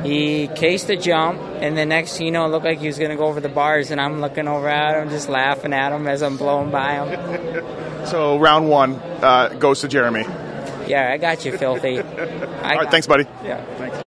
he 0.04 0.50
cased 0.50 0.90
a 0.90 0.98
jump, 0.98 1.40
and 1.62 1.78
the 1.78 1.86
next 1.86 2.20
you 2.20 2.32
know, 2.32 2.46
it 2.46 2.50
looked 2.50 2.66
like 2.66 2.80
he 2.80 2.88
was 2.88 3.00
going 3.00 3.12
to 3.12 3.16
go 3.16 3.28
over 3.28 3.40
the 3.40 3.48
bars, 3.48 3.92
and 3.92 4.02
I'm 4.02 4.20
looking 4.20 4.50
over 4.50 4.68
at 4.68 5.02
him, 5.02 5.10
just 5.10 5.30
laughing 5.30 5.72
at 5.72 5.94
him 5.94 6.06
as 6.06 6.22
I'm 6.22 6.36
blowing 6.36 6.70
by 6.70 7.06
him. 7.06 8.06
so 8.08 8.38
round 8.38 8.68
one 8.68 8.96
uh, 9.22 9.50
goes 9.60 9.80
to 9.82 9.88
Jeremy. 9.88 10.26
Yeah, 10.86 11.12
I 11.14 11.18
got 11.18 11.46
you, 11.46 11.58
Filthy. 11.58 12.00
All 12.02 12.06
right, 12.06 12.92
thanks, 12.92 13.08
buddy. 13.08 13.24
Yeah, 13.42 13.64
thanks 13.78 14.04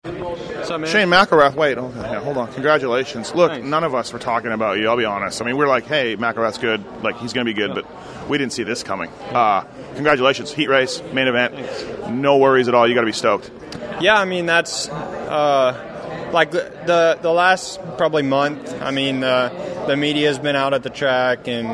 up, 0.76 0.80
man? 0.82 0.90
Shane 0.90 1.08
McElrath. 1.08 1.54
Wait, 1.54 1.76
okay, 1.76 2.00
yeah, 2.00 2.20
hold 2.20 2.36
on. 2.36 2.52
Congratulations. 2.52 3.34
Look, 3.34 3.50
Thanks. 3.50 3.66
none 3.66 3.84
of 3.84 3.94
us 3.94 4.12
were 4.12 4.18
talking 4.18 4.52
about 4.52 4.78
you. 4.78 4.88
I'll 4.88 4.96
be 4.96 5.04
honest. 5.04 5.42
I 5.42 5.44
mean, 5.44 5.56
we're 5.56 5.68
like, 5.68 5.86
hey, 5.86 6.16
McElrath's 6.16 6.58
good. 6.58 6.84
Like, 7.02 7.18
he's 7.18 7.32
going 7.32 7.46
to 7.46 7.52
be 7.52 7.54
good, 7.54 7.74
yeah. 7.74 7.82
but 7.82 8.28
we 8.28 8.38
didn't 8.38 8.52
see 8.52 8.62
this 8.62 8.82
coming. 8.82 9.10
Uh, 9.32 9.62
congratulations. 9.94 10.52
Heat 10.52 10.68
race, 10.68 11.02
main 11.12 11.26
event. 11.26 11.54
Thanks. 11.54 12.08
No 12.10 12.38
worries 12.38 12.68
at 12.68 12.74
all. 12.74 12.86
You 12.86 12.94
got 12.94 13.00
to 13.00 13.06
be 13.06 13.12
stoked. 13.12 13.50
Yeah, 14.00 14.18
I 14.18 14.24
mean, 14.24 14.46
that's. 14.46 14.88
Uh, 14.88 15.92
like 16.32 16.50
the 16.50 17.18
the 17.22 17.32
last 17.32 17.80
probably 17.96 18.22
month, 18.22 18.82
I 18.82 18.90
mean, 18.90 19.22
uh, 19.22 19.84
the 19.86 19.96
media's 19.96 20.38
been 20.38 20.56
out 20.56 20.74
at 20.74 20.82
the 20.82 20.90
track 20.90 21.48
and 21.48 21.68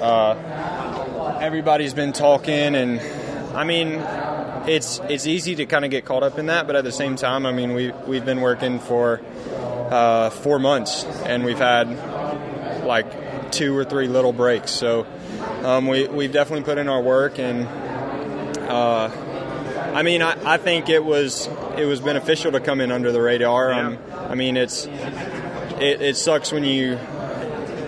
uh, 0.00 1.38
everybody's 1.40 1.94
been 1.94 2.12
talking, 2.12 2.74
and 2.74 3.00
I 3.54 3.64
mean, 3.64 3.98
it's 4.66 5.00
it's 5.08 5.26
easy 5.26 5.54
to 5.56 5.66
kind 5.66 5.84
of 5.84 5.90
get 5.90 6.04
caught 6.04 6.22
up 6.22 6.38
in 6.38 6.46
that, 6.46 6.66
but 6.66 6.76
at 6.76 6.84
the 6.84 6.92
same 6.92 7.16
time, 7.16 7.46
I 7.46 7.52
mean, 7.52 7.74
we 7.74 7.92
we've 8.06 8.24
been 8.24 8.40
working 8.40 8.78
for 8.78 9.20
uh, 9.90 10.30
four 10.30 10.58
months, 10.58 11.04
and 11.24 11.44
we've 11.44 11.58
had 11.58 12.84
like 12.84 13.50
two 13.52 13.76
or 13.76 13.84
three 13.84 14.08
little 14.08 14.32
breaks. 14.32 14.70
So 14.70 15.06
um, 15.62 15.86
we 15.86 16.06
we've 16.08 16.32
definitely 16.32 16.64
put 16.64 16.78
in 16.78 16.88
our 16.88 17.00
work, 17.00 17.38
and 17.38 17.66
uh, 18.68 19.10
I 19.94 20.02
mean, 20.02 20.22
I, 20.22 20.54
I 20.54 20.56
think 20.56 20.88
it 20.88 21.04
was 21.04 21.48
it 21.76 21.84
was 21.84 22.00
beneficial 22.00 22.52
to 22.52 22.60
come 22.60 22.80
in 22.80 22.90
under 22.90 23.12
the 23.12 23.20
radar. 23.20 23.70
Yeah. 23.70 23.86
Um, 23.86 23.98
I 24.12 24.34
mean, 24.34 24.56
it's 24.56 24.86
it, 24.86 26.00
it 26.00 26.16
sucks 26.16 26.52
when 26.52 26.64
you 26.64 26.98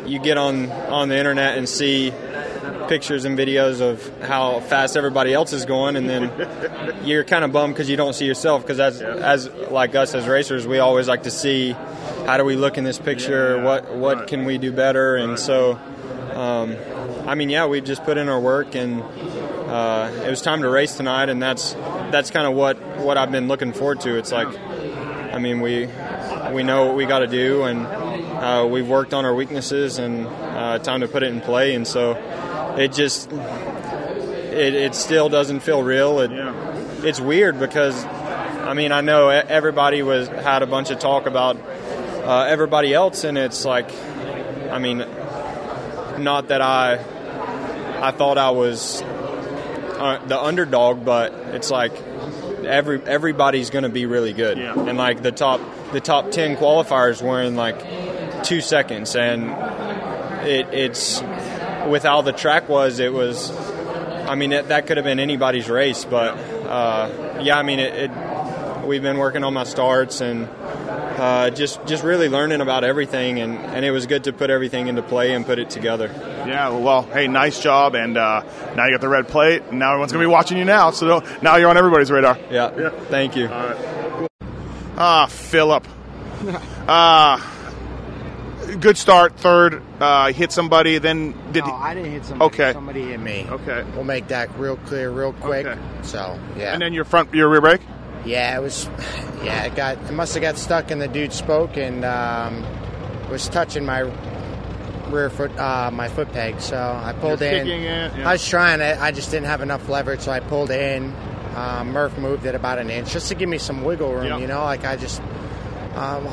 you 0.07 0.19
get 0.19 0.37
on 0.37 0.71
on 0.71 1.09
the 1.09 1.17
internet 1.17 1.57
and 1.57 1.69
see 1.69 2.13
pictures 2.89 3.25
and 3.25 3.39
videos 3.39 3.81
of 3.81 4.23
how 4.23 4.61
fast 4.61 4.97
everybody 4.97 5.33
else 5.33 5.53
is 5.53 5.65
going, 5.65 5.97
and 5.97 6.09
then 6.09 6.31
you're 7.05 7.25
kind 7.25 7.45
of 7.45 7.53
bummed 7.53 7.75
because 7.75 7.91
you 7.91 7.97
don't 7.97 8.15
see 8.15 8.27
yourself. 8.27 8.63
Because 8.63 8.81
as 8.81 9.03
as 9.03 9.49
like 9.71 9.95
us 9.95 10.15
as 10.15 10.27
racers, 10.27 10.67
we 10.67 10.79
always 10.79 11.09
like 11.09 11.25
to 11.25 11.31
see 11.31 11.73
how 12.27 12.37
do 12.37 12.45
we 12.45 12.57
look 12.57 12.79
in 12.79 12.85
this 12.85 12.99
picture, 12.99 13.63
what 13.63 13.95
what 13.95 14.27
can 14.29 14.45
we 14.45 14.59
do 14.59 14.73
better, 14.73 15.17
and 15.17 15.39
so. 15.39 15.79
Um, 16.35 16.77
I 17.27 17.37
mean, 17.37 17.49
yeah, 17.49 17.67
we 17.67 17.81
just 17.81 18.05
put 18.05 18.19
in 18.19 18.29
our 18.29 18.41
work, 18.41 18.75
and 18.75 19.01
uh, 19.01 20.11
it 20.27 20.29
was 20.29 20.43
time 20.43 20.61
to 20.61 20.69
race 20.69 20.97
tonight, 20.97 21.29
and 21.31 21.43
that's 21.43 21.73
that's 22.11 22.31
kind 22.31 22.47
of 22.47 22.55
what 22.55 22.77
what 22.99 23.17
I've 23.17 23.33
been 23.33 23.49
looking 23.49 23.73
forward 23.73 24.01
to. 24.01 24.19
It's 24.19 24.31
like, 24.31 24.49
I 24.49 25.39
mean, 25.39 25.61
we 25.61 25.89
we 26.53 26.63
know 26.63 26.87
what 26.87 26.97
we 26.97 27.07
got 27.07 27.21
to 27.21 27.27
do, 27.27 27.63
and 27.63 27.87
uh, 27.87 28.67
we've 28.71 28.89
worked 28.89 29.15
on 29.15 29.25
our 29.25 29.35
weaknesses, 29.35 29.99
and 29.99 30.27
uh, 30.27 30.79
time 30.81 31.01
to 31.01 31.09
put 31.09 31.23
it 31.23 31.33
in 31.33 31.41
play. 31.41 31.75
And 31.75 31.87
so, 31.87 32.15
it 32.77 32.93
just 32.93 33.31
it, 33.33 34.75
it 34.75 34.95
still 34.95 35.29
doesn't 35.29 35.61
feel 35.61 35.83
real. 35.83 36.21
It, 36.21 36.31
yeah. 36.31 36.53
It's 37.03 37.21
weird 37.21 37.59
because 37.59 38.05
I 38.05 38.75
mean 38.75 38.93
I 38.93 39.01
know 39.01 39.29
everybody 39.29 40.03
was 40.03 40.29
had 40.29 40.63
a 40.63 40.67
bunch 40.67 40.91
of 40.91 40.99
talk 40.99 41.27
about 41.27 41.57
uh, 41.57 42.47
everybody 42.49 42.95
else, 42.95 43.25
and 43.25 43.37
it's 43.37 43.65
like 43.65 43.91
I 44.71 44.79
mean 44.79 44.99
not 46.19 46.49
that 46.49 46.63
I 46.63 46.95
I 48.01 48.11
thought 48.13 48.39
I 48.39 48.51
was 48.51 49.03
uh, 49.03 50.21
the 50.27 50.41
underdog, 50.41 51.05
but 51.05 51.33
it's 51.33 51.71
like 51.71 51.93
every 52.65 53.03
everybody's 53.03 53.71
going 53.71 53.85
to 53.85 53.89
be 53.89 54.07
really 54.07 54.33
good, 54.33 54.59
yeah. 54.59 54.79
and 54.79 54.99
like 54.99 55.23
the 55.23 55.33
top 55.33 55.61
the 55.93 56.01
top 56.01 56.31
ten 56.31 56.57
qualifiers 56.57 57.23
were 57.23 57.43
in 57.43 57.57
like 57.57 58.45
two 58.45 58.61
seconds, 58.61 59.17
and 59.17 59.51
it, 60.47 60.69
it's 60.73 61.23
with 61.89 62.03
how 62.05 62.23
the 62.23 62.33
track 62.33 62.69
was, 62.69 62.99
it 62.99 63.13
was. 63.13 63.51
I 64.27 64.35
mean, 64.37 64.53
it, 64.53 64.69
that 64.69 64.87
could 64.87 64.97
have 64.97 65.05
been 65.05 65.21
anybody's 65.21 65.69
race, 65.69 66.05
but 66.05 66.31
uh, 66.67 67.41
yeah, 67.43 67.59
I 67.59 67.63
mean, 67.63 67.79
it, 67.79 68.11
it, 68.11 68.87
we've 68.87 69.03
been 69.03 69.19
working 69.19 69.45
on 69.45 69.53
my 69.53 69.65
starts 69.65 70.21
and 70.23 70.49
uh, 70.49 71.51
just 71.51 71.85
just 71.87 72.03
really 72.03 72.29
learning 72.31 72.61
about 72.63 72.85
everything, 72.85 73.39
and, 73.41 73.59
and 73.59 73.85
it 73.85 73.91
was 73.91 74.07
good 74.07 74.25
to 74.25 74.33
put 74.33 74.49
everything 74.51 74.89
into 74.89 75.03
play 75.03 75.35
and 75.35 75.45
put 75.45 75.59
it 75.59 75.69
together. 75.71 76.07
Yeah, 76.47 76.71
well, 76.71 77.03
hey, 77.03 77.29
nice 77.29 77.61
job, 77.61 77.95
and 77.95 78.17
uh, 78.17 78.43
now 78.75 78.87
you 78.87 78.93
got 78.93 79.01
the 79.03 79.09
red 79.09 79.29
plate, 79.29 79.63
and 79.69 79.79
now 79.79 79.91
everyone's 79.93 80.13
gonna 80.13 80.25
be 80.25 80.31
watching 80.31 80.57
you 80.59 80.65
now, 80.65 80.91
so 80.91 81.23
now 81.43 81.57
you're 81.57 81.69
on 81.71 81.77
everybody's 81.77 82.11
radar. 82.11 82.39
Yeah, 82.51 82.75
Yeah. 82.79 82.91
thank 83.11 83.37
you. 83.37 83.49
Ah, 84.97 85.27
Philip. 85.29 85.87
Ah, 86.87 87.54
good 88.81 88.97
start, 88.97 89.37
third. 89.39 89.83
Uh, 90.01 90.33
hit 90.33 90.53
somebody, 90.53 90.99
then 90.99 91.33
did. 91.53 91.65
No, 91.65 91.73
I 91.75 91.95
didn't 91.95 92.13
hit 92.13 92.25
somebody. 92.25 92.55
Okay. 92.55 92.73
Somebody 92.73 93.03
hit 93.03 93.21
me. 93.21 93.47
Okay. 93.49 93.85
We'll 93.95 94.05
make 94.05 94.29
that 94.29 94.57
real 94.59 94.77
clear, 94.77 95.11
real 95.11 95.33
quick. 95.33 95.67
Okay. 95.67 95.81
So 96.03 96.39
yeah. 96.57 96.73
And 96.73 96.83
then 96.83 96.93
your 96.93 97.05
front, 97.05 97.33
your 97.35 97.49
rear 97.49 97.61
brake. 97.61 97.81
yeah, 98.25 98.57
it 98.57 98.61
was. 98.63 98.89
Yeah, 99.45 99.65
it 99.65 99.75
got. 99.75 99.99
It 99.99 100.13
must 100.13 100.33
have 100.33 100.41
got 100.41 100.57
stuck 100.57 100.91
in 100.91 101.01
the 101.01 101.09
dude's 101.09 101.35
spoke 101.37 101.77
and 101.77 102.03
um, 102.03 102.65
was 103.29 103.47
touching 103.47 103.85
my 103.85 104.11
rear 105.11 105.29
foot, 105.29 105.55
uh, 105.59 105.91
my 105.93 106.09
foot 106.09 106.33
peg. 106.33 106.63
So 106.63 106.79
I 106.79 107.13
pulled 107.13 107.43
You're 107.43 107.51
in. 107.51 107.69
it, 107.69 107.83
yeah. 108.17 108.27
I 108.27 108.33
was 108.33 108.49
trying 108.49 108.81
it. 108.81 108.99
I 108.99 109.13
just 109.13 109.31
didn't 109.31 109.49
have 109.49 109.61
enough 109.61 109.87
leverage, 109.91 110.21
so 110.21 110.33
I 110.33 110.41
pulled 110.41 110.71
in. 110.71 111.15
Um, 111.57 111.93
Murph 111.93 112.17
moved 112.17 112.47
it 112.47 112.55
about 112.55 112.79
an 112.79 112.89
inch 112.89 113.13
just 113.13 113.29
to 113.29 113.35
give 113.35 113.51
me 113.51 113.59
some 113.59 113.85
wiggle 113.85 114.15
room. 114.15 114.29
Yep. 114.29 114.41
You 114.41 114.47
know, 114.47 114.65
like 114.65 114.85
I 114.87 114.97
just. 114.97 115.21
Um, 115.95 116.27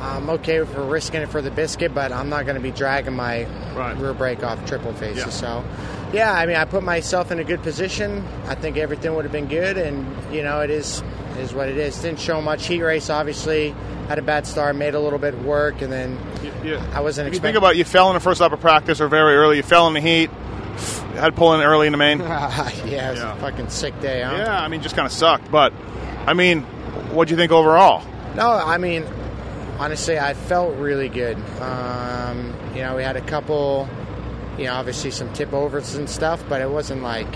I'm 0.00 0.28
okay 0.30 0.64
for 0.64 0.82
risking 0.84 1.22
it 1.22 1.28
for 1.28 1.40
the 1.42 1.50
biscuit, 1.50 1.94
but 1.94 2.12
I'm 2.12 2.28
not 2.28 2.44
going 2.44 2.56
to 2.56 2.60
be 2.62 2.70
dragging 2.70 3.14
my 3.14 3.46
Right. 3.74 3.96
rear 3.98 4.12
brake 4.14 4.42
off 4.42 4.64
triple 4.66 4.92
faces. 4.94 5.18
Yeah. 5.24 5.30
So, 5.30 5.64
yeah, 6.12 6.32
I 6.32 6.46
mean, 6.46 6.56
I 6.56 6.64
put 6.64 6.82
myself 6.82 7.30
in 7.30 7.38
a 7.38 7.44
good 7.44 7.62
position. 7.62 8.24
I 8.48 8.54
think 8.54 8.76
everything 8.76 9.14
would 9.14 9.24
have 9.24 9.32
been 9.32 9.48
good, 9.48 9.76
and 9.78 10.06
you 10.32 10.42
know, 10.42 10.60
it 10.60 10.70
is 10.70 11.02
is 11.38 11.52
what 11.52 11.68
it 11.68 11.76
is. 11.76 11.98
Didn't 12.00 12.18
show 12.20 12.40
much 12.40 12.66
heat 12.66 12.80
race. 12.82 13.10
Obviously, 13.10 13.74
had 14.08 14.18
a 14.18 14.22
bad 14.22 14.46
start, 14.46 14.74
made 14.76 14.94
a 14.94 15.00
little 15.00 15.18
bit 15.18 15.36
work, 15.42 15.82
and 15.82 15.92
then 15.92 16.18
Yeah. 16.64 16.82
I 16.94 17.00
wasn't 17.00 17.28
If 17.28 17.34
you 17.34 17.40
think 17.40 17.56
about, 17.58 17.74
it, 17.74 17.78
you 17.78 17.84
fell 17.84 18.08
in 18.08 18.14
the 18.14 18.20
first 18.20 18.40
lap 18.40 18.52
of 18.52 18.60
practice 18.60 19.00
or 19.00 19.08
very 19.08 19.34
early. 19.36 19.56
You 19.58 19.62
fell 19.62 19.86
in 19.88 19.92
the 19.94 20.00
heat. 20.00 20.30
Had 21.16 21.26
to 21.26 21.32
pull 21.32 21.54
in 21.54 21.60
early 21.62 21.86
in 21.86 21.92
the 21.92 21.96
main. 21.98 22.18
yeah, 22.20 22.68
it 22.68 23.10
was 23.10 23.18
Yeah. 23.20 23.32
a 23.32 23.36
fucking 23.36 23.68
sick 23.70 23.98
day, 24.00 24.22
huh? 24.22 24.34
Yeah, 24.36 24.60
I 24.62 24.68
mean, 24.68 24.82
just 24.82 24.94
kind 24.96 25.06
of 25.06 25.12
sucked. 25.12 25.50
But, 25.50 25.72
I 26.26 26.32
mean, 26.34 26.62
what 27.12 27.28
do 27.28 27.32
you 27.32 27.38
think 27.38 27.52
overall? 27.52 28.02
No, 28.34 28.50
I 28.50 28.76
mean, 28.78 29.04
honestly, 29.78 30.18
I 30.18 30.34
felt 30.34 30.76
really 30.76 31.08
good. 31.08 31.36
Um, 31.60 32.54
you 32.74 32.82
know, 32.82 32.96
we 32.96 33.02
had 33.02 33.16
a 33.16 33.20
couple, 33.20 33.88
you 34.58 34.64
know, 34.64 34.74
obviously 34.74 35.10
some 35.10 35.32
tip 35.32 35.52
overs 35.52 35.94
and 35.94 36.08
stuff, 36.08 36.42
but 36.48 36.60
it 36.60 36.70
wasn't 36.70 37.02
like, 37.02 37.26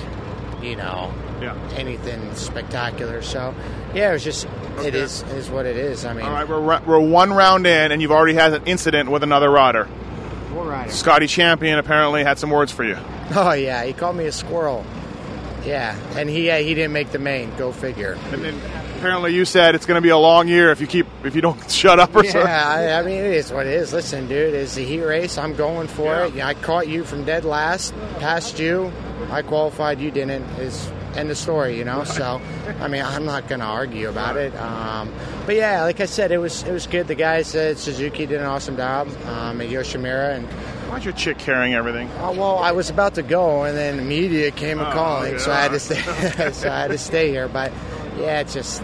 you 0.63 0.77
know, 0.77 1.13
Yeah. 1.41 1.57
anything 1.77 2.35
spectacular. 2.35 3.23
So, 3.23 3.55
yeah, 3.95 4.11
it 4.11 4.13
was 4.15 4.25
just, 4.25 4.47
it 4.83 4.95
is 4.95 5.23
is 5.35 5.49
what 5.51 5.67
it 5.67 5.77
is. 5.77 6.05
I 6.05 6.13
mean, 6.15 6.25
All 6.25 6.33
right, 6.33 6.49
we're, 6.49 6.81
we're 6.81 7.01
one 7.01 7.33
round 7.33 7.67
in, 7.67 7.93
and 7.93 8.01
you've 8.03 8.13
already 8.13 8.35
had 8.35 8.53
an 8.55 8.65
incident 8.67 9.11
with 9.11 9.23
another 9.23 9.51
rider. 9.51 9.89
we'll 10.53 10.65
ride 10.65 10.89
it. 10.89 10.93
Scotty 10.93 11.27
Champion 11.27 11.79
apparently 11.79 12.25
had 12.25 12.39
some 12.39 12.51
words 12.51 12.73
for 12.73 12.85
you. 12.85 12.97
Oh 13.33 13.53
yeah, 13.53 13.85
he 13.85 13.93
called 13.93 14.17
me 14.17 14.27
a 14.27 14.33
squirrel. 14.33 14.85
Yeah, 15.65 15.95
and 16.17 16.29
he 16.29 16.51
uh, 16.51 16.57
he 16.59 16.75
didn't 16.75 16.93
make 16.93 17.13
the 17.13 17.21
main. 17.21 17.55
Go 17.57 17.71
figure. 17.71 18.19
And 18.33 18.43
then 18.43 18.61
apparently 19.01 19.35
you 19.35 19.45
said 19.47 19.75
it's 19.75 19.87
going 19.87 19.97
to 19.97 20.03
be 20.03 20.11
a 20.11 20.17
long 20.19 20.47
year 20.47 20.71
if 20.71 20.81
you 20.81 20.87
keep 20.87 21.07
if 21.25 21.35
you 21.35 21.41
don't 21.41 21.71
shut 21.71 21.99
up 21.99 22.11
or 22.15 22.23
something. 22.25 22.43
Yeah, 22.43 22.69
I, 22.69 23.01
I 23.01 23.03
mean 23.03 23.17
it 23.25 23.33
is 23.35 23.51
what 23.53 23.67
it 23.67 23.73
is. 23.73 23.93
Listen, 23.93 24.29
dude, 24.29 24.55
it's 24.55 24.77
a 24.77 24.83
heat 24.83 25.01
race. 25.01 25.39
I'm 25.39 25.57
going 25.57 25.89
for 25.89 26.05
Yeah. 26.15 26.27
it. 26.27 26.35
Yeah, 26.35 26.47
I 26.49 26.55
caught 26.55 26.87
you 26.89 27.05
from 27.05 27.25
dead 27.25 27.45
last, 27.45 27.95
passed 28.19 28.59
you. 28.59 28.93
I 29.31 29.43
qualified, 29.43 30.01
you 30.01 30.11
didn't. 30.11 30.43
Is 30.61 30.91
end 31.17 31.29
of 31.31 31.37
story, 31.37 31.77
you 31.77 31.85
know. 31.85 32.05
So, 32.05 32.41
I 32.81 32.87
mean, 32.89 33.03
I'm 33.03 33.25
not 33.25 33.49
going 33.49 33.59
to 33.61 33.67
argue 33.67 34.09
about 34.09 34.37
it. 34.37 34.55
Um, 34.55 35.13
but 35.45 35.57
yeah, 35.57 35.83
like 35.83 36.01
I 36.01 36.05
said, 36.07 36.31
it 36.31 36.39
was 36.39 36.63
it 36.65 36.73
was 36.73 36.87
good. 36.87 37.09
The 37.09 37.15
guys 37.15 37.55
at 37.55 37.79
Suzuki 37.79 38.27
did 38.27 38.41
an 38.41 38.47
awesome 38.47 38.77
job 38.77 39.09
um, 39.27 39.61
at 39.61 39.69
Yoshimura, 39.69 40.37
and 40.37 40.47
Why's 40.91 41.05
your 41.05 41.15
chick 41.15 41.39
carrying 41.39 41.73
everything? 41.75 42.09
uh, 42.19 42.33
well, 42.37 42.59
I 42.59 42.73
was 42.73 42.91
about 42.91 43.15
to 43.15 43.23
go, 43.23 43.63
and 43.63 43.77
then 43.79 44.09
media 44.09 44.51
came 44.51 44.81
a 44.81 44.89
Oh, 44.89 44.93
calling, 44.93 45.39
so 45.39 45.53
I 45.53 45.61
had 45.63 45.71
to 45.71 45.79
stay. 45.81 46.01
so 46.53 46.69
I 46.69 46.81
had 46.83 46.91
to 46.91 46.99
stay 46.99 47.31
here. 47.31 47.47
But 47.47 47.71
yeah, 48.21 48.41
it's 48.41 48.55
just 48.55 48.83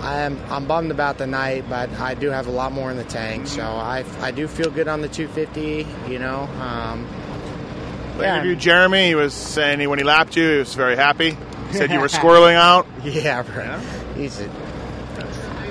I'm 0.00 0.38
I'm 0.50 0.66
bummed 0.66 0.90
about 0.90 1.18
the 1.18 1.26
night, 1.26 1.64
but 1.68 1.90
I 1.98 2.14
do 2.14 2.30
have 2.30 2.46
a 2.46 2.50
lot 2.50 2.72
more 2.72 2.90
in 2.90 2.96
the 2.96 3.04
tank, 3.04 3.46
so 3.46 3.62
I 3.62 4.04
I 4.20 4.30
do 4.30 4.46
feel 4.46 4.70
good 4.70 4.88
on 4.88 5.00
the 5.00 5.08
250. 5.08 5.86
You 6.10 6.18
know, 6.18 6.42
um, 6.60 7.06
yeah, 8.18 8.34
interviewed 8.34 8.58
Jeremy. 8.60 9.08
He 9.08 9.14
was 9.14 9.34
saying 9.34 9.80
he, 9.80 9.86
when 9.86 9.98
he 9.98 10.04
lapped 10.04 10.36
you, 10.36 10.50
he 10.50 10.58
was 10.58 10.74
very 10.74 10.96
happy. 10.96 11.36
He 11.70 11.74
said 11.74 11.90
you 11.90 12.00
were 12.00 12.06
squirreling 12.08 12.54
out. 12.54 12.86
yeah, 13.04 13.44
right. 13.56 14.16
He's 14.16 14.40
a, 14.40 14.48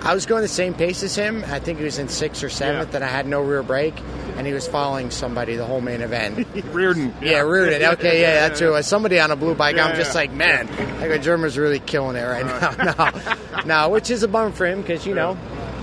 I 0.04 0.14
was 0.14 0.26
going 0.26 0.42
the 0.42 0.48
same 0.48 0.74
pace 0.74 1.04
as 1.04 1.16
him. 1.16 1.44
I 1.48 1.60
think 1.60 1.80
he 1.80 1.86
was 1.86 1.98
in 2.00 2.08
sixth 2.10 2.44
or 2.44 2.50
seventh, 2.50 2.90
Yeah. 2.92 2.98
and 2.98 3.04
I 3.06 3.08
had 3.08 3.28
no 3.28 3.42
rear 3.42 3.62
brake, 3.64 3.96
and 4.38 4.48
he 4.48 4.54
was 4.54 4.68
following 4.68 5.12
somebody 5.12 5.56
the 5.56 5.66
whole 5.66 5.82
main 5.82 6.02
event. 6.02 6.48
Reardon. 6.74 7.14
Yeah, 7.22 7.40
Rooted. 7.42 7.82
Okay, 7.98 8.22
yeah, 8.22 8.48
that's 8.48 8.60
who. 8.60 8.82
Somebody 8.84 9.20
on 9.20 9.32
a 9.32 9.36
blue 9.36 9.56
bike. 9.56 9.76
Yeah, 9.76 9.86
I'm 9.88 9.96
just 9.96 10.12
yeah. 10.12 10.22
like, 10.22 10.32
man, 10.32 10.68
like 11.02 11.12
a 11.12 11.20
German's 11.20 11.58
really 11.58 11.80
killing 11.80 12.16
it 12.16 12.24
right 12.24 12.46
now. 12.46 13.14
no, 13.58 13.64
no, 13.66 13.90
which 13.90 14.10
is 14.10 14.24
a 14.24 14.28
bummer 14.28 14.52
for 14.52 14.66
him 14.66 14.82
because 14.82 15.06
you 15.06 15.14
know 15.16 15.38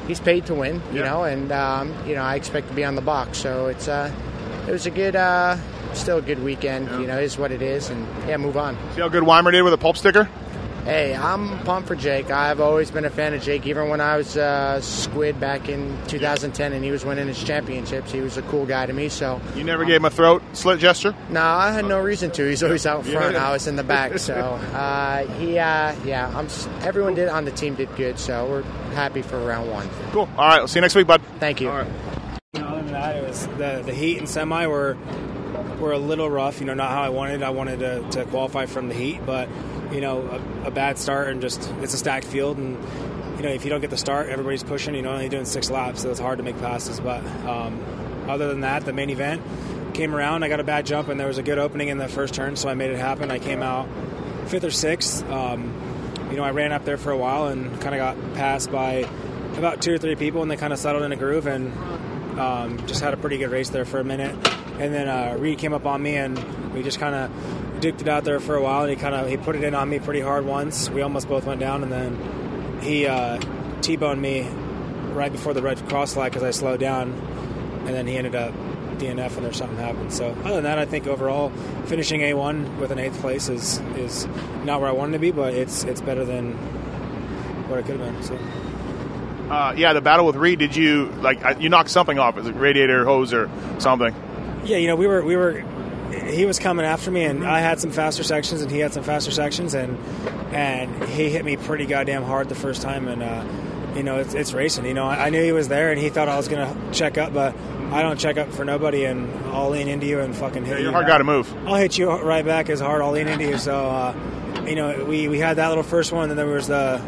he's 0.07 0.21
paid 0.21 0.47
to 0.47 0.55
win. 0.55 0.81
You 0.93 1.01
Yeah. 1.01 1.11
know, 1.11 1.25
and 1.25 1.53
um, 1.53 1.95
you 2.07 2.15
know 2.15 2.23
I 2.23 2.37
expect 2.37 2.69
to 2.69 2.75
be 2.75 2.85
on 2.85 2.95
the 2.95 3.03
box. 3.03 3.39
So 3.39 3.67
it's 3.67 3.89
uh, 3.89 4.11
it 4.69 4.71
was 4.71 4.87
a 4.87 4.91
good, 4.91 5.17
uh, 5.17 5.57
still 5.95 6.19
a 6.19 6.23
good 6.23 6.43
weekend. 6.43 6.89
You 7.01 7.07
know, 7.07 7.19
is 7.19 7.37
what 7.37 7.53
it 7.53 7.63
is, 7.63 7.91
and 7.91 8.07
yeah, 8.29 8.37
move 8.39 8.57
on. 8.57 8.77
See 8.95 9.01
how 9.01 9.09
good 9.09 9.23
Weimer 9.25 9.51
did 9.51 9.63
with 9.63 9.75
a 9.75 9.79
pulp 9.79 9.97
sticker? 9.97 10.29
Hey, 10.85 11.15
I'm 11.17 11.59
pumped 11.61 11.89
for 11.89 11.97
Jake. 11.97 12.31
I've 12.31 12.61
always 12.61 12.91
been 12.91 13.07
a 13.07 13.11
fan 13.11 13.33
of 13.33 13.41
Jake, 13.43 13.67
even 13.67 13.89
when 13.89 14.03
I 14.03 14.19
was 14.19 14.37
uh, 14.37 14.83
Squid 14.83 15.41
back 15.41 15.71
in 15.71 15.97
2010 16.09 16.75
and 16.75 16.85
he 16.85 16.91
was 16.91 17.07
winning 17.07 17.27
his 17.27 17.43
championships. 17.43 18.13
He 18.13 18.21
was 18.21 18.37
a 18.37 18.43
cool 18.43 18.67
guy 18.67 18.85
to 18.85 18.93
me. 18.93 19.09
So 19.09 19.41
You 19.57 19.65
never 19.65 19.87
gave 19.87 19.97
him 19.97 20.05
a 20.05 20.11
throat 20.11 20.43
slit 20.53 20.81
gesture. 20.81 21.15
no, 21.31 21.41
I 21.43 21.73
had 21.73 21.87
no 21.87 22.01
reason 22.03 22.31
to. 22.33 22.47
He's 22.47 22.63
always 22.63 22.85
out 22.85 23.07
front. 23.07 23.33
Yeah. 23.33 23.49
I 23.49 23.53
was 23.53 23.67
in 23.67 23.77
the 23.77 23.83
back. 23.83 24.19
So 24.19 24.35
uh, 24.75 25.25
he, 25.39 25.59
uh, 25.59 25.95
yeah, 26.05 26.31
I'm. 26.37 26.47
s- 26.47 26.69
Everyone 26.83 27.15
did 27.15 27.29
on 27.29 27.47
the 27.47 27.51
team 27.53 27.77
did 27.77 27.89
good. 27.97 28.19
So 28.19 28.47
we're 28.47 28.63
happy 28.95 29.23
for 29.23 29.39
round 29.39 29.71
one. 29.71 29.89
Cool. 30.13 30.29
All 30.37 30.49
right. 30.49 30.59
We'll 30.59 30.69
see 30.69 30.79
you 30.79 30.83
next 30.83 30.97
week, 30.97 31.07
bud. 31.07 31.23
Thank 31.41 31.63
you. 31.63 31.71
All 31.71 31.79
right. 31.79 31.91
Other 32.57 32.83
than 32.83 32.94
that, 33.13 33.17
it 33.17 33.29
was 33.29 33.47
the 33.47 33.83
the 33.85 33.95
heat 33.95 34.19
and 34.19 34.29
semi 34.29 34.67
were 34.67 34.97
were 35.79 35.93
a 35.93 35.99
little 35.99 36.31
rough. 36.31 36.61
You 36.61 36.67
know, 36.67 36.75
not 36.75 36.91
how 36.91 37.03
I 37.03 37.11
wanted. 37.11 37.43
I 37.43 37.51
wanted 37.51 37.81
to, 37.81 38.03
to 38.11 38.25
qualify 38.27 38.67
from 38.67 38.89
the 38.89 38.95
heat, 38.95 39.25
but 39.25 39.49
you 39.93 40.01
know, 40.01 40.23
a, 40.65 40.69
a 40.69 40.71
bad 40.71 40.99
start 40.99 41.29
and 41.29 41.41
just 41.41 41.71
it's 41.81 41.95
a 41.95 41.99
stacked 41.99 42.27
field, 42.27 42.59
and 42.59 42.77
you 43.37 43.43
know, 43.43 43.51
if 43.51 43.65
you 43.65 43.71
don't 43.71 43.81
get 43.81 43.91
the 43.91 43.97
start, 43.97 44.29
everybody's 44.29 44.65
pushing. 44.65 44.95
You 44.95 45.03
know, 45.03 45.13
only 45.13 45.29
doing 45.29 45.45
six 45.45 45.71
laps, 45.71 46.03
so 46.03 46.11
it's 46.11 46.21
hard 46.21 46.39
to 46.39 46.45
make 46.45 46.59
passes. 46.59 47.01
But 47.01 47.25
um, 47.47 47.81
other 48.29 48.49
than 48.49 48.61
that, 48.61 48.85
the 48.85 48.93
main 48.93 49.11
event 49.11 49.43
came 49.95 50.15
around. 50.15 50.43
I 50.43 50.49
got 50.49 50.61
a 50.61 50.65
bad 50.65 50.87
jump, 50.87 51.09
and 51.09 51.19
there 51.21 51.29
was 51.29 51.39
a 51.39 51.43
good 51.43 51.59
opening 51.59 51.89
in 51.89 51.99
the 51.99 52.09
first 52.09 52.35
turn, 52.35 52.57
so 52.57 52.69
I 52.69 52.75
made 52.75 52.91
it 52.91 52.99
happen. 52.99 53.31
I 53.31 53.39
came 53.39 53.63
out 53.63 53.89
fifth 54.47 54.65
or 54.65 54.71
sixth. 54.71 55.29
Um, 55.31 55.73
you 56.31 56.37
know, 56.37 56.45
I 56.45 56.51
ran 56.51 56.73
up 56.73 56.85
there 56.85 56.97
for 56.97 57.13
a 57.13 57.17
while 57.17 57.47
and 57.49 57.71
kind 57.81 57.95
of 57.95 57.99
got 57.99 58.35
passed 58.35 58.73
by 58.73 59.09
about 59.57 59.81
two 59.81 59.95
or 59.95 59.99
three 59.99 60.17
people, 60.17 60.43
and 60.43 60.51
they 60.51 60.57
kind 60.57 60.73
of 60.73 60.79
settled 60.79 61.05
in 61.05 61.13
a 61.13 61.17
groove 61.17 61.47
and 61.47 61.73
um, 62.39 62.87
just 62.87 63.01
had 63.01 63.15
a 63.15 63.17
pretty 63.17 63.39
good 63.39 63.51
race 63.51 63.71
there 63.71 63.85
for 63.85 64.01
a 64.01 64.05
minute. 64.05 64.35
And 64.79 64.93
then 64.93 65.09
uh, 65.09 65.37
Reed 65.39 65.59
came 65.59 65.73
up 65.73 65.87
on 65.87 66.03
me, 66.03 66.17
and 66.17 66.39
we 66.73 66.83
just 66.83 66.99
kind 66.99 67.15
of 67.15 67.31
duked 67.81 68.01
it 68.01 68.09
out 68.09 68.25
there 68.25 68.41
for 68.41 68.57
a 68.57 68.63
while. 68.63 68.83
And 68.83 68.91
he 68.91 68.97
kind 68.97 69.15
of 69.15 69.29
he 69.29 69.37
put 69.37 69.57
it 69.57 69.65
in 69.65 69.75
on 69.75 69.89
me 69.89 69.99
pretty 69.99 70.21
hard 70.21 70.45
once. 70.45 70.91
We 70.91 71.03
almost 71.03 71.29
both 71.29 71.45
went 71.45 71.61
down, 71.61 71.83
and 71.83 71.93
then 71.93 72.81
he 72.83 73.07
uh, 73.07 73.41
t-boned 73.83 74.21
me 74.21 74.49
right 75.13 75.31
before 75.31 75.55
the 75.55 75.63
red 75.63 75.79
cross 75.89 76.17
light 76.17 76.31
because 76.33 76.43
I 76.43 76.51
slowed 76.51 76.81
down, 76.81 77.13
and 77.87 77.89
then 77.89 78.07
he 78.07 78.17
ended 78.17 78.35
up 78.35 78.53
DNF 78.99 79.37
and 79.37 79.45
there 79.45 79.53
something 79.53 79.79
happened. 79.79 80.13
So 80.13 80.31
other 80.45 80.55
than 80.55 80.65
that, 80.65 80.79
I 80.79 80.85
think 80.85 81.07
overall 81.07 81.51
finishing 81.87 82.21
A1 82.21 82.79
with 82.79 82.91
an 82.91 82.99
eighth 82.99 83.21
place 83.21 83.49
is 83.49 83.79
is 83.97 84.27
not 84.65 84.81
where 84.81 84.89
I 84.89 84.93
wanted 84.93 85.13
to 85.13 85.19
be, 85.19 85.31
but 85.31 85.55
it's 85.55 85.85
it's 85.85 86.01
better 86.01 86.25
than 86.25 86.53
what 87.69 87.79
it 87.79 87.87
could 87.87 88.01
have 88.01 88.13
been. 88.13 88.23
So. 88.23 88.39
Uh, 89.51 89.75
yeah, 89.77 89.93
the 89.93 90.01
battle 90.01 90.27
with 90.27 90.37
Reed. 90.37 90.59
Did 90.59 90.75
you 90.75 91.07
like 91.21 91.61
you 91.61 91.69
knocked 91.69 91.91
something 91.91 92.19
off? 92.19 92.39
Is 92.39 92.47
it 92.47 92.55
radiator 92.57 93.05
hose 93.05 93.33
or 93.33 93.51
something? 93.79 94.15
Yeah, 94.65 94.79
you 94.79 94.87
know, 94.87 94.97
we 94.97 95.07
were 95.07 95.23
we 95.23 95.37
were 95.37 95.63
he 96.29 96.45
was 96.47 96.59
coming 96.59 96.87
after 96.87 97.11
me 97.11 97.25
and 97.25 97.45
I 97.45 97.61
had 97.61 97.81
some 97.81 97.91
faster 97.91 98.23
sections 98.23 98.63
and 98.63 98.71
he 98.71 98.79
had 98.79 98.93
some 98.95 99.03
faster 99.03 99.31
sections 99.33 99.75
and 99.75 99.99
and 100.55 101.05
he 101.09 101.29
hit 101.29 101.45
me 101.45 101.57
pretty 101.57 101.87
goddamn 101.87 102.23
hard 102.23 102.49
the 102.49 102.55
first 102.55 102.81
time 102.83 103.09
and 103.09 103.23
uh, 103.23 103.45
you 103.97 104.03
know, 104.03 104.19
it's, 104.19 104.33
it's 104.35 104.53
racing. 104.53 104.87
You 104.87 104.95
know, 104.95 105.05
I, 105.07 105.27
I 105.27 105.31
knew 105.31 105.43
he 105.43 105.53
was 105.53 105.69
there 105.69 105.91
and 105.93 106.01
he 106.01 106.09
thought 106.09 106.29
I 106.29 106.37
was 106.37 106.49
going 106.49 106.67
to 106.67 106.93
check 106.93 107.19
up, 107.19 107.33
but 107.35 107.55
I 107.93 108.03
don't 108.03 108.19
check 108.19 108.39
up 108.39 108.51
for 108.53 108.65
nobody 108.65 109.05
and 109.05 109.31
I'll 109.55 109.71
lean 109.71 109.87
into 109.89 110.07
you 110.07 110.21
and 110.21 110.35
fucking 110.35 110.65
hit 110.65 110.79
Yeah, 110.79 110.85
you. 110.87 110.91
hard 110.93 111.05
back. 111.05 111.15
guy 111.15 111.19
to 111.19 111.25
move. 111.25 111.53
I'll 111.67 111.75
hit 111.77 111.97
you 111.99 112.11
right 112.11 112.45
back 112.45 112.71
as 112.71 112.81
hard. 112.81 113.03
I'll 113.03 113.13
lean 113.13 113.29
into 113.29 113.45
you. 113.45 113.59
So, 113.59 113.75
uh, 113.77 114.65
you 114.67 114.75
know, 114.77 115.05
we, 115.05 115.29
we 115.29 115.39
had 115.39 115.59
that 115.59 115.69
little 115.69 115.85
first 115.85 116.11
one, 116.13 116.23
and 116.23 116.31
then 116.31 116.37
there 116.39 116.55
was 116.55 116.67
the 116.69 117.01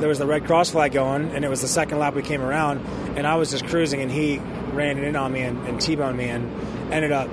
there 0.00 0.08
was 0.08 0.18
the 0.18 0.26
red 0.26 0.46
cross 0.46 0.70
flag 0.70 0.92
going, 0.92 1.30
and 1.30 1.44
it 1.44 1.48
was 1.48 1.60
the 1.60 1.68
second 1.68 1.98
lap 1.98 2.14
we 2.14 2.22
came 2.22 2.40
around, 2.42 2.78
and 3.16 3.26
I 3.26 3.36
was 3.36 3.50
just 3.50 3.66
cruising, 3.66 4.00
and 4.00 4.10
he 4.10 4.38
ran 4.72 4.98
it 4.98 5.04
in 5.04 5.14
on 5.14 5.32
me 5.32 5.42
and, 5.42 5.58
and 5.68 5.80
t-boned 5.80 6.16
me, 6.16 6.24
and 6.28 6.50
ended 6.92 7.12
up. 7.12 7.28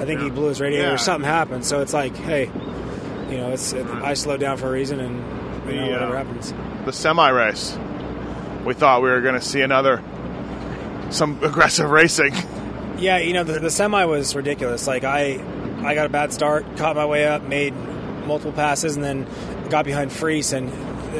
I 0.00 0.04
think 0.06 0.20
he 0.20 0.28
blew 0.28 0.48
his 0.48 0.60
radiator 0.60 0.88
Yeah. 0.88 0.94
or 0.94 0.98
something 0.98 1.28
happened. 1.28 1.64
So 1.64 1.80
it's 1.80 1.94
like, 1.94 2.16
hey, 2.16 2.46
you 3.30 3.36
know, 3.38 3.52
it's 3.52 3.72
it, 3.72 3.86
I 3.86 4.14
slowed 4.14 4.40
down 4.40 4.56
for 4.56 4.66
a 4.68 4.72
reason, 4.72 4.98
and 5.00 5.16
you 5.70 5.76
know, 5.80 5.86
The, 5.86 5.92
whatever 5.92 6.16
uh, 6.16 6.24
happens. 6.24 6.52
The 6.84 6.92
semi 6.92 7.28
race. 7.30 7.78
We 8.64 8.74
thought 8.74 9.02
we 9.02 9.10
were 9.10 9.20
going 9.20 9.34
to 9.34 9.40
see 9.40 9.60
another 9.60 10.02
some 11.10 11.38
aggressive 11.42 11.88
racing. 11.90 12.34
Yeah, 12.98 13.18
you 13.18 13.32
know 13.34 13.44
the, 13.44 13.60
the 13.60 13.70
semi 13.70 14.04
was 14.04 14.34
ridiculous. 14.34 14.86
Like 14.86 15.04
I, 15.04 15.40
I 15.84 15.94
got 15.94 16.06
a 16.06 16.10
bad 16.10 16.32
start, 16.32 16.76
caught 16.76 16.96
my 16.96 17.06
way 17.06 17.26
up, 17.26 17.42
made 17.42 17.74
multiple 18.26 18.52
passes, 18.52 18.96
and 18.96 19.04
then 19.04 19.26
got 19.68 19.84
behind 19.84 20.12
Friese, 20.12 20.52
and 20.52 20.70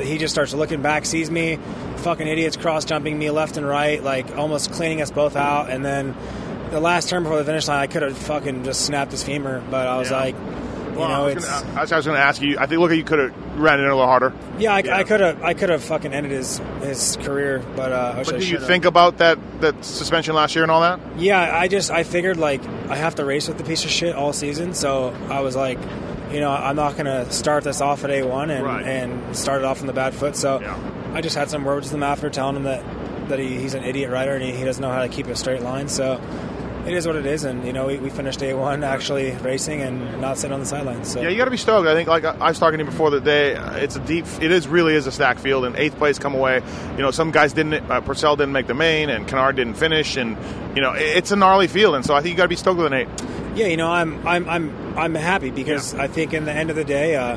he 0.03 0.19
just 0.19 0.35
starts 0.35 0.53
looking 0.55 0.83
back, 0.83 1.05
sees 1.07 1.31
me, 1.31 1.59
fucking 1.99 2.27
idiots 2.27 2.57
cross 2.57 2.85
jumping 2.85 3.19
me 3.19 3.31
left 3.31 3.57
and 3.57 3.67
right, 3.67 4.03
like 4.03 4.37
almost 4.37 4.73
cleaning 4.73 5.01
us 5.03 5.11
both 5.11 5.37
out, 5.37 5.71
and 5.71 5.85
then 5.85 6.15
the 6.71 6.81
last 6.81 7.09
turn 7.09 7.23
before 7.23 7.39
the 7.39 7.45
finish 7.45 7.69
line, 7.69 7.79
I 7.81 7.87
could 7.87 8.03
have 8.03 8.17
fucking 8.17 8.65
just 8.65 8.85
snapped 8.85 9.13
his 9.13 9.23
femur, 9.23 9.63
but 9.71 9.87
I 9.87 9.97
was 9.99 10.11
Yeah. 10.11 10.17
like, 10.19 10.35
you 10.35 11.01
Well, 11.01 11.09
know, 11.09 11.15
I 11.15 11.21
was 11.27 11.35
it's 11.37 11.49
gonna- 11.63 11.77
I 11.77 11.81
was 11.83 11.91
going 12.07 12.17
to 12.17 12.23
ask 12.23 12.41
you. 12.43 12.57
I 12.59 12.67
think 12.67 12.81
look, 12.81 12.93
you 12.93 13.03
could 13.05 13.19
have 13.19 13.33
ran 13.57 13.81
it 13.81 13.83
in 13.85 13.89
a 13.89 13.95
little 13.95 14.07
harder. 14.07 14.33
yeah, 14.59 14.75
I, 14.75 15.03
could 15.05 15.21
have, 15.21 15.43
I 15.43 15.55
could 15.55 15.69
have 15.69 15.83
fucking 15.83 16.13
ended 16.13 16.31
his 16.33 16.61
his 16.83 17.17
career, 17.23 17.63
but 17.77 17.91
uh, 17.93 18.15
But 18.25 18.35
I 18.35 18.39
do 18.39 18.47
you 18.47 18.59
think 18.61 18.85
about 18.85 19.19
that 19.19 19.39
that 19.61 19.85
suspension 19.85 20.35
last 20.37 20.55
year 20.55 20.63
and 20.65 20.71
all 20.71 20.81
that? 20.83 21.01
Yeah, 21.17 21.51
I 21.57 21.67
just 21.69 21.91
I 21.91 22.03
figured 22.05 22.37
like 22.37 22.61
I 22.89 22.95
have 22.97 23.15
to 23.17 23.25
race 23.25 23.49
with 23.49 23.59
the 23.59 23.65
piece 23.65 23.85
of 23.85 23.91
shit 23.91 24.15
all 24.15 24.33
season, 24.33 24.73
so 24.75 25.13
I 25.31 25.41
was 25.41 25.57
like, 25.57 25.79
you 26.35 26.41
know, 26.41 26.51
I'm 26.51 26.77
not 26.77 26.97
gonna 26.97 27.31
start 27.33 27.65
this 27.65 27.81
off 27.81 28.05
at 28.05 28.11
A1 28.11 28.51
and 28.51 28.65
Right. 28.65 28.85
and 28.85 29.37
start 29.37 29.61
it 29.61 29.65
off 29.65 29.81
on 29.81 29.87
the 29.87 29.93
bad 29.93 30.13
foot. 30.15 30.37
So 30.37 30.61
I 31.15 31.21
just 31.21 31.37
had 31.37 31.49
some 31.49 31.65
words 31.65 31.87
with 31.87 31.95
him 31.95 32.03
after 32.03 32.29
telling 32.29 32.57
him 32.57 32.65
that 32.65 32.85
that 33.29 33.39
he, 33.39 33.59
he's 33.59 33.73
an 33.73 33.85
idiot 33.85 34.11
rider 34.11 34.33
and 34.35 34.43
he, 34.45 34.53
he 34.53 34.65
doesn't 34.65 34.83
know 34.83 34.91
how 34.91 35.01
to 35.01 35.09
keep 35.09 35.27
a 35.29 35.37
straight 35.37 35.63
line. 35.63 35.89
So 35.89 36.21
it 36.87 36.93
is 36.93 37.07
what 37.07 37.17
it 37.17 37.25
is, 37.25 37.45
and 37.45 37.65
you 37.65 37.73
know 37.73 37.87
we, 37.87 37.97
we 37.97 38.11
finished 38.11 38.41
A1 38.41 38.85
actually 38.85 39.31
racing 39.37 39.81
and 39.81 40.21
not 40.21 40.37
sitting 40.37 40.53
on 40.53 40.61
the 40.61 40.67
sidelines. 40.67 41.11
So 41.11 41.23
Yeah, 41.23 41.31
you 41.31 41.39
got 41.39 41.47
to 41.47 41.51
be 41.51 41.57
stoked. 41.57 41.89
I 41.89 41.95
think, 41.95 42.11
like 42.11 42.27
I 42.27 42.49
was 42.49 42.59
talking 42.59 42.79
to 42.79 42.85
you 42.85 42.91
before 42.91 43.09
the 43.09 43.23
day, 43.23 43.55
it's 43.83 43.97
a 43.97 44.01
deep. 44.01 44.27
It 44.43 44.51
is 44.53 44.69
really 44.69 44.95
is 44.95 45.07
a 45.07 45.13
stacked 45.13 45.41
field, 45.41 45.65
and 45.65 45.75
eighth 45.77 45.97
place 45.97 46.19
come 46.19 46.35
away. 46.35 46.61
You 46.97 47.03
know, 47.03 47.11
some 47.11 47.31
guys 47.31 47.55
didn't. 47.55 47.73
Uh, 47.91 48.03
Pourcel 48.03 48.37
didn't 48.37 48.53
make 48.53 48.67
the 48.67 48.75
main, 48.75 49.09
and 49.09 49.27
Kennard 49.27 49.57
didn't 49.57 49.75
finish, 49.79 50.17
and 50.19 50.37
you 50.77 50.83
know, 50.83 50.93
it- 50.93 51.17
it's 51.17 51.31
a 51.31 51.37
gnarly 51.37 51.69
field, 51.69 51.95
and 51.95 52.05
so 52.05 52.13
I 52.15 52.21
think 52.21 52.33
you 52.33 52.37
got 52.37 52.43
to 52.43 52.49
be 52.51 52.57
stoked 52.57 52.77
with 52.77 52.89
an 52.89 52.93
eight. 52.93 53.09
Yeah, 53.55 53.67
you 53.67 53.77
know, 53.77 53.89
I'm 53.89 54.27
I'm 54.27 54.49
I'm 54.49 54.99
I'm 54.99 55.15
happy 55.15 55.51
because 55.51 55.95
I 55.95 56.09
think 56.09 56.35
in 56.35 56.45
the 56.45 56.53
end 56.53 56.71
of 56.71 56.77
the 56.77 56.85
day, 56.85 57.15
uh, 57.15 57.37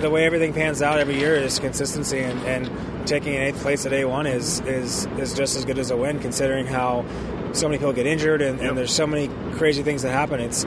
the 0.00 0.10
way 0.10 0.24
everything 0.24 0.52
pans 0.52 0.80
out 0.82 0.98
every 0.98 1.18
year 1.18 1.34
is 1.34 1.58
consistency, 1.58 2.20
and, 2.20 2.40
and 2.46 3.06
taking 3.06 3.34
an 3.34 3.42
eighth 3.42 3.60
place 3.60 3.84
at 3.84 3.92
A1 3.92 4.32
is 4.32 4.60
is 4.60 5.06
is 5.18 5.34
just 5.34 5.56
as 5.56 5.64
good 5.64 5.78
as 5.78 5.90
a 5.90 5.96
win, 5.96 6.18
considering 6.18 6.66
how 6.66 7.04
so 7.52 7.68
many 7.68 7.78
people 7.78 7.92
get 7.92 8.06
injured 8.06 8.42
and, 8.42 8.58
and 8.60 8.76
there's 8.76 8.92
so 8.92 9.06
many 9.06 9.28
crazy 9.56 9.82
things 9.82 10.02
that 10.02 10.12
happen. 10.12 10.40
It's 10.40 10.64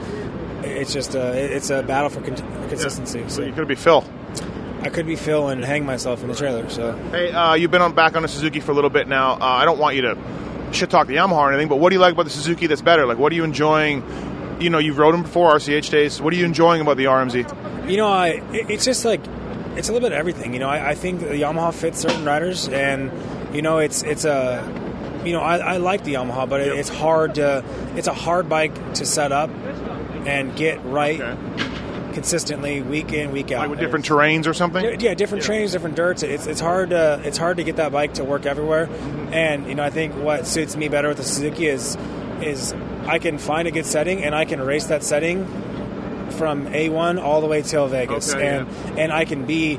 it's 0.62 0.92
just 0.92 1.14
a 1.14 1.32
it's 1.32 1.70
a 1.70 1.82
battle 1.82 2.10
for 2.10 2.20
con- 2.20 2.68
consistency. 2.68 3.24
So 3.28 3.42
you 3.42 3.52
could 3.52 3.68
be 3.68 3.74
Phil. 3.74 4.04
I 4.82 4.90
could 4.90 5.06
be 5.06 5.16
Phil 5.16 5.48
and 5.48 5.64
hang 5.64 5.84
myself 5.84 6.22
in 6.22 6.28
the 6.28 6.36
trailer. 6.36 6.68
So 6.70 6.96
Hey, 7.10 7.32
uh, 7.32 7.54
you've 7.54 7.72
been 7.72 7.82
on 7.82 7.94
back 7.94 8.14
on 8.14 8.22
the 8.22 8.28
Suzuki 8.28 8.60
for 8.60 8.70
a 8.70 8.74
little 8.74 8.90
bit 8.90 9.08
now. 9.08 9.32
Uh, 9.32 9.38
I 9.40 9.64
don't 9.64 9.78
want 9.78 9.96
you 9.96 10.02
to 10.02 10.16
shit 10.72 10.88
talk 10.90 11.08
the 11.08 11.16
Yamaha 11.16 11.36
or 11.38 11.52
anything, 11.52 11.68
but 11.68 11.76
what 11.76 11.90
do 11.90 11.96
you 11.96 12.00
like 12.00 12.12
about 12.12 12.24
the 12.24 12.30
Suzuki 12.30 12.66
that's 12.68 12.82
better? 12.82 13.06
Like, 13.06 13.18
what 13.18 13.32
are 13.32 13.34
you 13.34 13.44
enjoying? 13.44 14.02
You 14.60 14.70
know, 14.70 14.78
you've 14.78 14.98
rode 14.98 15.14
them 15.14 15.22
before 15.22 15.54
RCH 15.54 15.90
days. 15.90 16.20
What 16.20 16.32
are 16.32 16.36
you 16.36 16.44
enjoying 16.44 16.80
about 16.80 16.96
the 16.96 17.04
RMZ? 17.04 17.88
You 17.88 17.96
know, 17.96 18.08
I 18.08 18.42
it's 18.52 18.84
just 18.84 19.04
like 19.04 19.20
it's 19.76 19.88
a 19.88 19.92
little 19.92 20.08
bit 20.08 20.12
of 20.12 20.18
everything. 20.18 20.52
You 20.52 20.58
know, 20.58 20.68
I, 20.68 20.90
I 20.90 20.94
think 20.94 21.20
the 21.20 21.26
Yamaha 21.26 21.72
fits 21.72 22.00
certain 22.00 22.24
riders, 22.24 22.68
and 22.68 23.10
you 23.54 23.62
know, 23.62 23.78
it's 23.78 24.02
it's 24.02 24.24
a 24.24 24.62
you 25.24 25.32
know 25.32 25.40
I, 25.40 25.58
I 25.58 25.76
like 25.76 26.04
the 26.04 26.14
Yamaha, 26.14 26.48
but 26.48 26.60
it, 26.60 26.76
it's 26.76 26.88
hard 26.88 27.36
to 27.36 27.64
it's 27.94 28.08
a 28.08 28.14
hard 28.14 28.48
bike 28.48 28.94
to 28.94 29.06
set 29.06 29.32
up 29.32 29.50
and 30.26 30.54
get 30.56 30.84
right 30.84 31.20
consistently 32.12 32.82
week 32.82 33.12
in 33.12 33.30
week 33.30 33.52
out. 33.52 33.60
Like 33.60 33.70
with 33.70 33.80
different 33.80 34.04
terrains 34.04 34.46
or 34.46 34.54
something? 34.54 34.84
Yeah, 34.84 34.96
yeah, 34.98 35.14
different 35.14 35.44
trains, 35.44 35.72
different 35.72 35.94
dirts. 35.94 36.22
It's 36.22 36.46
it's 36.46 36.60
hard 36.60 36.90
to 36.90 37.20
it's 37.24 37.38
hard 37.38 37.58
to 37.58 37.64
get 37.64 37.76
that 37.76 37.92
bike 37.92 38.14
to 38.14 38.24
work 38.24 38.44
everywhere. 38.46 38.86
Mm-hmm. 38.86 39.32
And 39.32 39.66
you 39.68 39.74
know, 39.74 39.84
I 39.84 39.90
think 39.90 40.14
what 40.16 40.46
suits 40.46 40.76
me 40.76 40.88
better 40.88 41.08
with 41.08 41.18
the 41.18 41.22
Suzuki 41.22 41.66
is 41.66 41.96
is 42.42 42.74
I 43.08 43.18
can 43.18 43.38
find 43.38 43.66
a 43.66 43.70
good 43.70 43.86
setting 43.86 44.22
and 44.22 44.34
I 44.34 44.44
can 44.44 44.60
race 44.60 44.86
that 44.86 45.02
setting 45.02 45.44
from 46.32 46.66
A1 46.66 47.20
all 47.20 47.40
the 47.40 47.46
way 47.48 47.62
till 47.62 47.88
Vegas, 47.88 48.32
Okay, 48.34 48.46
and 48.46 48.68
and 48.98 49.12
I 49.12 49.24
can 49.24 49.44
be 49.46 49.78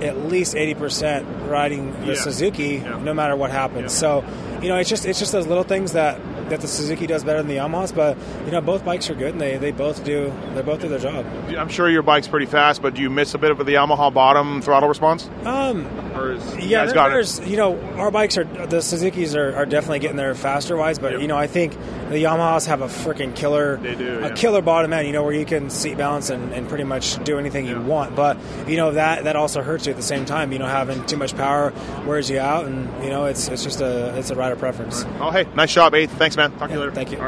at 0.00 0.16
least 0.26 0.54
eighty 0.54 0.74
percent 0.74 1.26
riding 1.48 1.92
the 2.06 2.12
Yeah. 2.14 2.20
Suzuki 2.20 2.78
no 2.78 3.12
matter 3.12 3.34
what 3.36 3.50
happens. 3.50 3.92
So 3.92 4.24
you 4.62 4.68
know, 4.68 4.76
it's 4.76 4.88
just 4.88 5.04
it's 5.06 5.18
just 5.18 5.32
those 5.32 5.46
little 5.46 5.64
things 5.64 5.92
that. 5.92 6.18
That 6.48 6.60
the 6.60 6.68
Suzuki 6.68 7.06
does 7.06 7.24
better 7.24 7.38
than 7.38 7.48
the 7.48 7.56
Yamahas, 7.56 7.94
but 7.94 8.16
you 8.44 8.52
know 8.52 8.60
both 8.60 8.84
bikes 8.84 9.10
are 9.10 9.14
good 9.14 9.32
and 9.32 9.40
they, 9.40 9.56
they 9.56 9.72
both 9.72 10.04
do 10.04 10.32
they 10.54 10.62
both 10.62 10.80
do 10.80 10.88
their 10.88 10.98
job. 10.98 11.26
I'm 11.56 11.68
sure 11.68 11.88
your 11.90 12.02
bike's 12.02 12.28
pretty 12.28 12.46
fast, 12.46 12.82
but 12.82 12.94
do 12.94 13.02
you 13.02 13.10
miss 13.10 13.34
a 13.34 13.38
bit 13.38 13.50
of 13.50 13.58
the 13.58 13.64
Yamaha 13.64 14.12
bottom 14.14 14.62
throttle 14.62 14.88
response? 14.88 15.28
Um, 15.44 15.86
Or 16.14 16.32
is, 16.32 16.54
you 16.56 16.62
yeah, 16.68 16.84
guys 16.84 16.88
there- 16.88 16.94
got 16.94 17.42
it? 17.42 17.48
you 17.48 17.56
know 17.56 17.80
our 17.96 18.10
bikes 18.10 18.38
are 18.38 18.44
the 18.44 18.80
Suzuki's 18.80 19.34
are, 19.34 19.54
are 19.56 19.66
definitely 19.66 19.98
getting 19.98 20.16
there 20.16 20.34
faster 20.34 20.76
wise, 20.76 20.98
but 20.98 21.20
you 21.20 21.26
know 21.26 21.36
I 21.36 21.46
think 21.48 21.72
the 22.10 22.22
Yamahas 22.22 22.66
have 22.68 22.80
a 22.82 22.86
freaking 22.86 23.34
killer 23.34 23.76
They 23.78 23.96
do, 23.96 24.18
a 24.20 24.28
yeah. 24.28 24.34
killer 24.34 24.62
bottom 24.62 24.92
end, 24.92 25.06
you 25.08 25.12
know 25.12 25.24
where 25.24 25.34
you 25.34 25.44
can 25.44 25.68
seat 25.70 25.96
balance 25.98 26.30
and, 26.30 26.52
and 26.52 26.68
pretty 26.68 26.84
much 26.84 27.22
do 27.24 27.38
anything 27.38 27.66
you 27.66 27.80
want, 27.80 28.14
but 28.14 28.36
you 28.68 28.76
know 28.76 28.92
that 28.92 29.24
that 29.24 29.34
also 29.34 29.62
hurts 29.62 29.86
you 29.86 29.90
at 29.90 29.96
the 29.96 30.02
same 30.02 30.24
time. 30.24 30.52
You 30.52 30.58
know 30.60 30.66
having 30.66 31.04
too 31.06 31.16
much 31.16 31.36
power 31.36 31.72
wears 32.06 32.30
you 32.30 32.38
out, 32.38 32.66
and 32.66 33.02
you 33.04 33.10
know 33.10 33.24
it's 33.24 33.48
it's 33.48 33.64
just 33.64 33.80
a 33.80 34.16
it's 34.16 34.30
a 34.30 34.36
rider 34.36 34.54
preference. 34.56 35.04
Oh, 35.20 35.30
hey, 35.30 35.46
nice 35.56 35.72
job, 35.72 35.94
eighth. 35.94 36.12
Thanks, 36.12 36.35
man. 36.36 36.52
Talk 36.58 36.68
to 36.68 36.74
you 36.74 36.80
later. 36.80 36.92
Thank 36.92 37.12
you. 37.12 37.18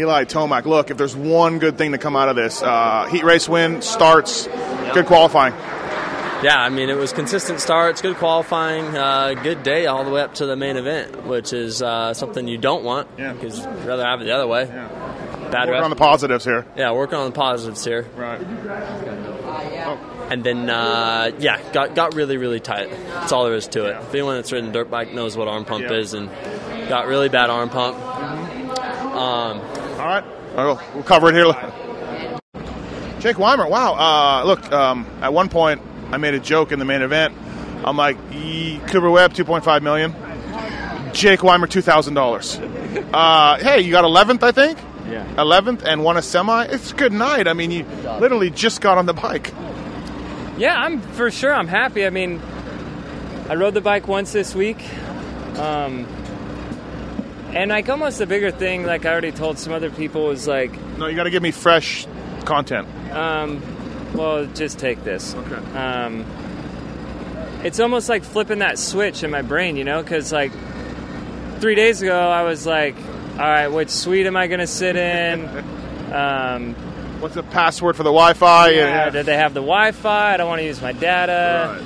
Eli 0.00 0.24
Tomac, 0.24 0.64
look, 0.66 0.90
if 0.90 0.96
there's 0.98 1.16
one 1.16 1.58
good 1.58 1.78
thing 1.78 1.92
to 1.92 1.98
come 1.98 2.16
out 2.16 2.28
of 2.28 2.36
this, 2.36 2.62
uh, 2.62 3.06
heat 3.10 3.24
race 3.24 3.48
win, 3.48 3.80
starts, 3.80 4.46
good 4.92 5.06
qualifying. 5.06 5.54
Yeah, 6.42 6.56
I 6.58 6.68
mean, 6.68 6.90
it 6.90 6.98
was 6.98 7.14
consistent 7.14 7.60
starts, 7.60 8.02
good 8.02 8.16
qualifying, 8.16 8.94
uh, 8.94 9.32
good 9.42 9.62
day 9.62 9.86
all 9.86 10.04
the 10.04 10.10
way 10.10 10.20
up 10.20 10.34
to 10.34 10.44
the 10.44 10.54
main 10.54 10.76
event, 10.76 11.24
which 11.26 11.54
is 11.54 11.80
uh, 11.80 12.12
something 12.12 12.46
you 12.46 12.58
don't 12.58 12.84
want 12.84 13.16
because 13.16 13.58
you'd 13.60 13.86
rather 13.86 14.04
have 14.04 14.20
it 14.20 14.24
the 14.24 14.32
other 14.34 14.46
way. 14.46 14.66
Bad 14.66 15.68
Working 15.68 15.70
rest- 15.72 15.84
on 15.84 15.90
the 15.90 15.96
positives 15.96 16.44
here. 16.44 16.66
Yeah, 16.76 16.92
working 16.92 17.16
on 17.16 17.26
the 17.30 17.32
positives 17.34 17.82
here. 17.84 18.02
Right. 18.16 18.40
And 20.30 20.42
then, 20.44 20.68
uh, 20.68 21.30
yeah, 21.38 21.60
got 21.72 21.94
got 21.94 22.14
really, 22.14 22.36
really 22.36 22.58
tight. 22.60 22.90
That's 22.90 23.30
all 23.32 23.44
there 23.44 23.54
is 23.54 23.68
to 23.68 23.86
it. 23.86 23.96
If 24.02 24.12
anyone 24.12 24.34
that's 24.34 24.50
ridden 24.50 24.72
dirt 24.72 24.90
bike 24.90 25.14
knows 25.14 25.36
what 25.36 25.46
arm 25.48 25.64
pump 25.64 25.84
Yeah. 25.84 25.92
is, 25.98 26.14
and 26.14 26.28
got 26.88 27.06
really 27.06 27.28
bad 27.28 27.50
arm 27.50 27.68
pump. 27.68 27.96
Um, 27.96 29.60
all 29.60 30.06
right, 30.06 30.24
we'll, 30.56 30.80
we'll 30.94 31.02
cover 31.02 31.28
it 31.30 31.34
here. 31.34 31.72
Jake 33.20 33.38
Weimer, 33.38 33.66
wow. 33.68 33.94
Uh, 33.94 34.44
look, 34.44 34.70
um, 34.72 35.06
at 35.22 35.32
one 35.32 35.48
point, 35.48 35.80
I 36.12 36.16
made 36.18 36.34
a 36.34 36.40
joke 36.40 36.70
in 36.72 36.78
the 36.78 36.84
main 36.84 37.02
event. 37.02 37.34
I'm 37.84 37.96
like, 37.96 38.16
"Ee, 38.32 38.80
Cooper 38.86 39.10
Webb, 39.10 39.32
2.5 39.32 39.82
million. 39.82 40.14
Jake 41.12 41.42
Weimer, 41.42 41.66
$2,000. 41.66 43.10
Uh, 43.12 43.56
hey, 43.58 43.80
you 43.80 43.90
got 43.90 44.04
11th, 44.04 44.42
I 44.42 44.52
think? 44.52 44.78
Yeah. 45.08 45.24
11th 45.36 45.82
and 45.84 46.02
won 46.04 46.16
a 46.16 46.22
semi. 46.22 46.64
It's 46.64 46.92
a 46.92 46.94
good 46.94 47.12
night. 47.12 47.48
I 47.48 47.52
mean, 47.52 47.70
you 47.70 47.84
literally 48.20 48.50
just 48.50 48.80
got 48.80 48.98
on 48.98 49.06
the 49.06 49.14
bike. 49.14 49.52
Yeah, 50.58 50.74
I'm 50.76 51.00
for 51.00 51.30
sure. 51.30 51.54
I'm 51.54 51.68
happy. 51.68 52.04
I 52.06 52.10
mean, 52.10 52.40
I 53.48 53.54
rode 53.54 53.74
the 53.74 53.80
bike 53.80 54.08
once 54.08 54.32
this 54.32 54.54
week, 54.54 54.82
um, 55.58 56.06
and 57.56 57.70
like 57.70 57.88
almost 57.88 58.18
the 58.18 58.26
bigger 58.26 58.50
thing, 58.50 58.84
like 58.84 59.04
I 59.06 59.10
already 59.12 59.32
told 59.32 59.58
some 59.58 59.72
other 59.72 59.90
people, 59.90 60.26
was 60.26 60.46
like, 60.46 60.72
No, 60.98 61.06
you 61.06 61.16
got 61.16 61.24
to 61.24 61.30
give 61.30 61.42
me 61.42 61.50
fresh 61.50 62.06
content. 62.44 62.86
um, 63.12 63.62
well, 64.14 64.46
just 64.46 64.78
take 64.78 65.02
this. 65.04 65.34
Okay. 65.34 65.76
Um, 65.76 66.24
it's 67.64 67.80
almost 67.80 68.08
like 68.08 68.22
flipping 68.22 68.60
that 68.60 68.78
switch 68.78 69.22
in 69.24 69.30
my 69.30 69.42
brain, 69.42 69.76
you 69.76 69.84
know, 69.84 70.02
because 70.02 70.32
like 70.32 70.52
three 71.60 71.74
days 71.74 72.00
ago 72.02 72.16
I 72.30 72.42
was 72.42 72.66
like, 72.66 72.96
all 73.32 73.38
right, 73.38 73.68
which 73.68 73.90
suite 73.90 74.26
am 74.26 74.36
I 74.36 74.46
going 74.46 74.60
to 74.60 74.66
sit 74.66 74.96
in? 74.96 75.48
Um, 76.06 76.74
What's 77.20 77.34
the 77.34 77.42
password 77.42 77.96
for 77.96 78.04
the 78.04 78.10
Wi-Fi? 78.12 78.70
Yeah, 78.70 79.10
did 79.10 79.26
they 79.26 79.36
have 79.36 79.54
the 79.54 79.60
Wi-Fi? 79.60 80.34
I 80.34 80.36
don't 80.36 80.48
want 80.48 80.60
to 80.60 80.64
use 80.64 80.80
my 80.80 80.92
data. 80.92 81.82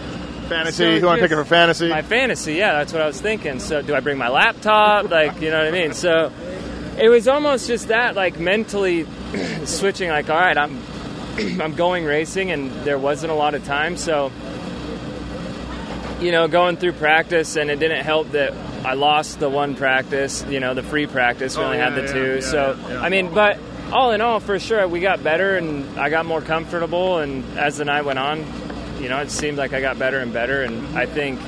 Fantasy, 0.51 1.01
who 1.01 1.07
wanna 1.07 1.23
pick 1.23 1.31
it 1.31 1.37
for 1.37 1.45
fantasy? 1.45 1.89
My 1.89 2.03
fantasy, 2.03 2.55
yeah, 2.55 2.73
that's 2.75 2.93
what 2.93 3.01
I 3.03 3.07
was 3.07 3.21
thinking. 3.21 3.59
So, 3.61 3.83
do 3.83 3.95
I 3.95 4.01
bring 4.01 4.19
my 4.19 4.29
laptop? 4.29 5.11
Like, 5.11 5.41
you 5.41 5.51
know 5.51 5.59
what 5.59 5.69
I 5.69 5.71
mean? 5.71 5.95
So, 5.95 6.31
it 6.99 7.09
was 7.09 7.29
almost 7.29 7.67
just 7.67 7.89
that, 7.89 8.15
like 8.17 8.39
mentally 8.39 9.07
switching. 9.65 10.11
Like, 10.11 10.29
all 10.29 10.39
right, 10.39 10.59
I'm, 10.59 10.79
I'm 11.61 11.75
going 11.75 12.05
racing, 12.05 12.51
and 12.51 12.71
there 12.85 12.99
wasn't 12.99 13.33
a 13.33 13.35
lot 13.35 13.55
of 13.55 13.65
time, 13.65 13.97
so 13.97 14.31
you 16.21 16.33
know, 16.33 16.49
going 16.49 16.77
through 16.77 16.93
practice, 16.93 17.57
and 17.57 17.71
it 17.71 17.79
didn't 17.79 18.05
help 18.05 18.33
that 18.33 18.53
I 18.85 18.93
lost 18.93 19.41
the 19.41 19.49
one 19.49 19.75
practice, 19.75 20.45
you 20.51 20.61
know, 20.61 20.75
the 20.75 20.83
free 20.83 21.07
practice. 21.07 21.57
We 21.57 21.63
Oh, 21.63 21.67
only 21.67 21.79
yeah, 21.79 21.85
had 21.91 21.95
the 21.95 22.03
yeah, 22.07 22.13
two. 22.13 22.35
yeah, 22.35 22.41
so. 22.41 22.79
I 23.01 23.09
mean, 23.09 23.33
but 23.33 23.59
all 23.91 24.11
in 24.13 24.21
all, 24.21 24.39
for 24.39 24.59
sure, 24.59 24.87
we 24.87 25.01
got 25.01 25.25
better 25.25 25.57
and 25.57 25.99
I 25.99 26.11
got 26.11 26.27
more 26.27 26.43
comfortable. 26.43 27.19
And 27.19 27.43
as 27.59 27.79
the 27.79 27.87
night 27.87 28.05
went 28.05 28.19
on, 28.19 28.45
you 29.01 29.09
know, 29.09 29.19
it 29.21 29.31
seemed 29.31 29.59
like 29.59 29.73
I 29.73 29.81
got 29.81 29.99
better 29.99 30.19
and 30.19 30.33
better. 30.33 30.63
And 30.63 30.97
I 30.99 31.07
think. 31.07 31.41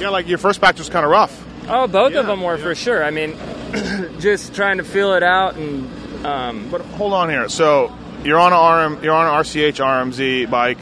Yeah, 0.00 0.08
like 0.08 0.26
your 0.26 0.38
first 0.38 0.58
practice 0.60 0.80
was 0.86 0.88
kind 0.92 1.04
of 1.04 1.10
rough. 1.10 1.44
Oh, 1.68 1.86
both 1.86 2.14
of 2.14 2.26
them 2.26 2.42
were 2.42 2.58
for 2.58 2.74
sure. 2.74 3.04
I 3.04 3.10
mean, 3.10 3.36
just 4.20 4.54
trying 4.54 4.78
to 4.78 4.84
feel 4.84 5.14
it 5.14 5.22
out 5.22 5.56
and. 5.56 6.26
Um, 6.26 6.70
but 6.70 6.80
hold 6.80 7.12
on 7.12 7.28
here. 7.28 7.48
So 7.50 7.92
you're 8.24 8.38
on 8.38 8.52
a 8.52 8.86
RM, 8.96 9.04
you're 9.04 9.12
on 9.14 9.26
an 9.26 9.44
RCH 9.44 9.76
RMZ 9.84 10.50
bike. 10.50 10.78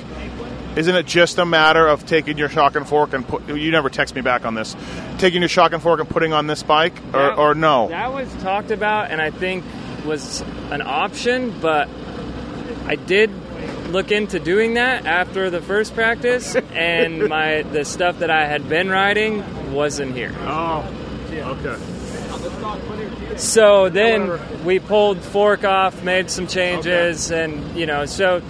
isn't 0.76 0.94
it 0.94 1.04
just 1.04 1.38
a 1.38 1.44
matter 1.44 1.86
of 1.86 2.06
taking 2.06 2.38
your 2.38 2.48
shock 2.48 2.76
and 2.76 2.86
fork 2.88 3.12
and 3.12 3.26
put? 3.26 3.48
You 3.48 3.70
never 3.72 3.90
text 3.90 4.14
me 4.14 4.20
back 4.20 4.46
on 4.46 4.54
this. 4.54 4.76
Taking 5.18 5.42
your 5.42 5.48
shock 5.48 5.72
and 5.72 5.82
fork 5.82 5.98
and 5.98 6.08
putting 6.08 6.32
on 6.32 6.46
this 6.46 6.62
bike, 6.62 6.96
or, 7.08 7.12
That- 7.12 7.38
or 7.38 7.54
no? 7.56 7.88
That 7.88 8.12
was 8.12 8.32
talked 8.36 8.70
about, 8.70 9.10
and 9.10 9.20
I 9.20 9.30
think 9.30 9.64
was 10.06 10.42
an 10.70 10.80
option, 10.82 11.52
but 11.60 11.88
I 12.86 12.94
did 12.94 13.30
look 13.92 14.10
into 14.10 14.40
doing 14.40 14.74
that 14.74 15.06
after 15.06 15.50
the 15.50 15.60
first 15.60 15.94
practice, 15.94 16.56
and 16.56 17.28
my 17.28 17.62
the 17.62 17.84
stuff 17.84 18.18
that 18.20 18.30
I 18.30 18.46
had 18.46 18.68
been 18.68 18.88
riding 18.88 19.72
wasn't 19.72 20.14
here. 20.14 20.34
Oh, 20.40 20.84
okay. 21.30 21.78
So 23.36 23.88
then 23.88 24.64
we 24.64 24.78
pulled 24.78 25.18
fork 25.20 25.64
off, 25.64 26.02
made 26.02 26.30
some 26.30 26.46
changes, 26.46 27.30
and 27.30 27.76
you 27.76 27.86
know, 27.86 28.06
so 28.06 28.42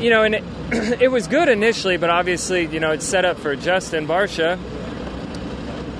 you 0.00 0.10
know, 0.10 0.22
and 0.22 0.34
it, 0.36 0.44
it 1.02 1.10
was 1.10 1.28
good 1.28 1.48
initially, 1.48 1.96
but 1.96 2.10
obviously, 2.10 2.66
you 2.66 2.80
know, 2.80 2.92
it's 2.92 3.06
set 3.06 3.24
up 3.24 3.38
for 3.38 3.54
Justin 3.56 4.06
Barcia, 4.06 4.58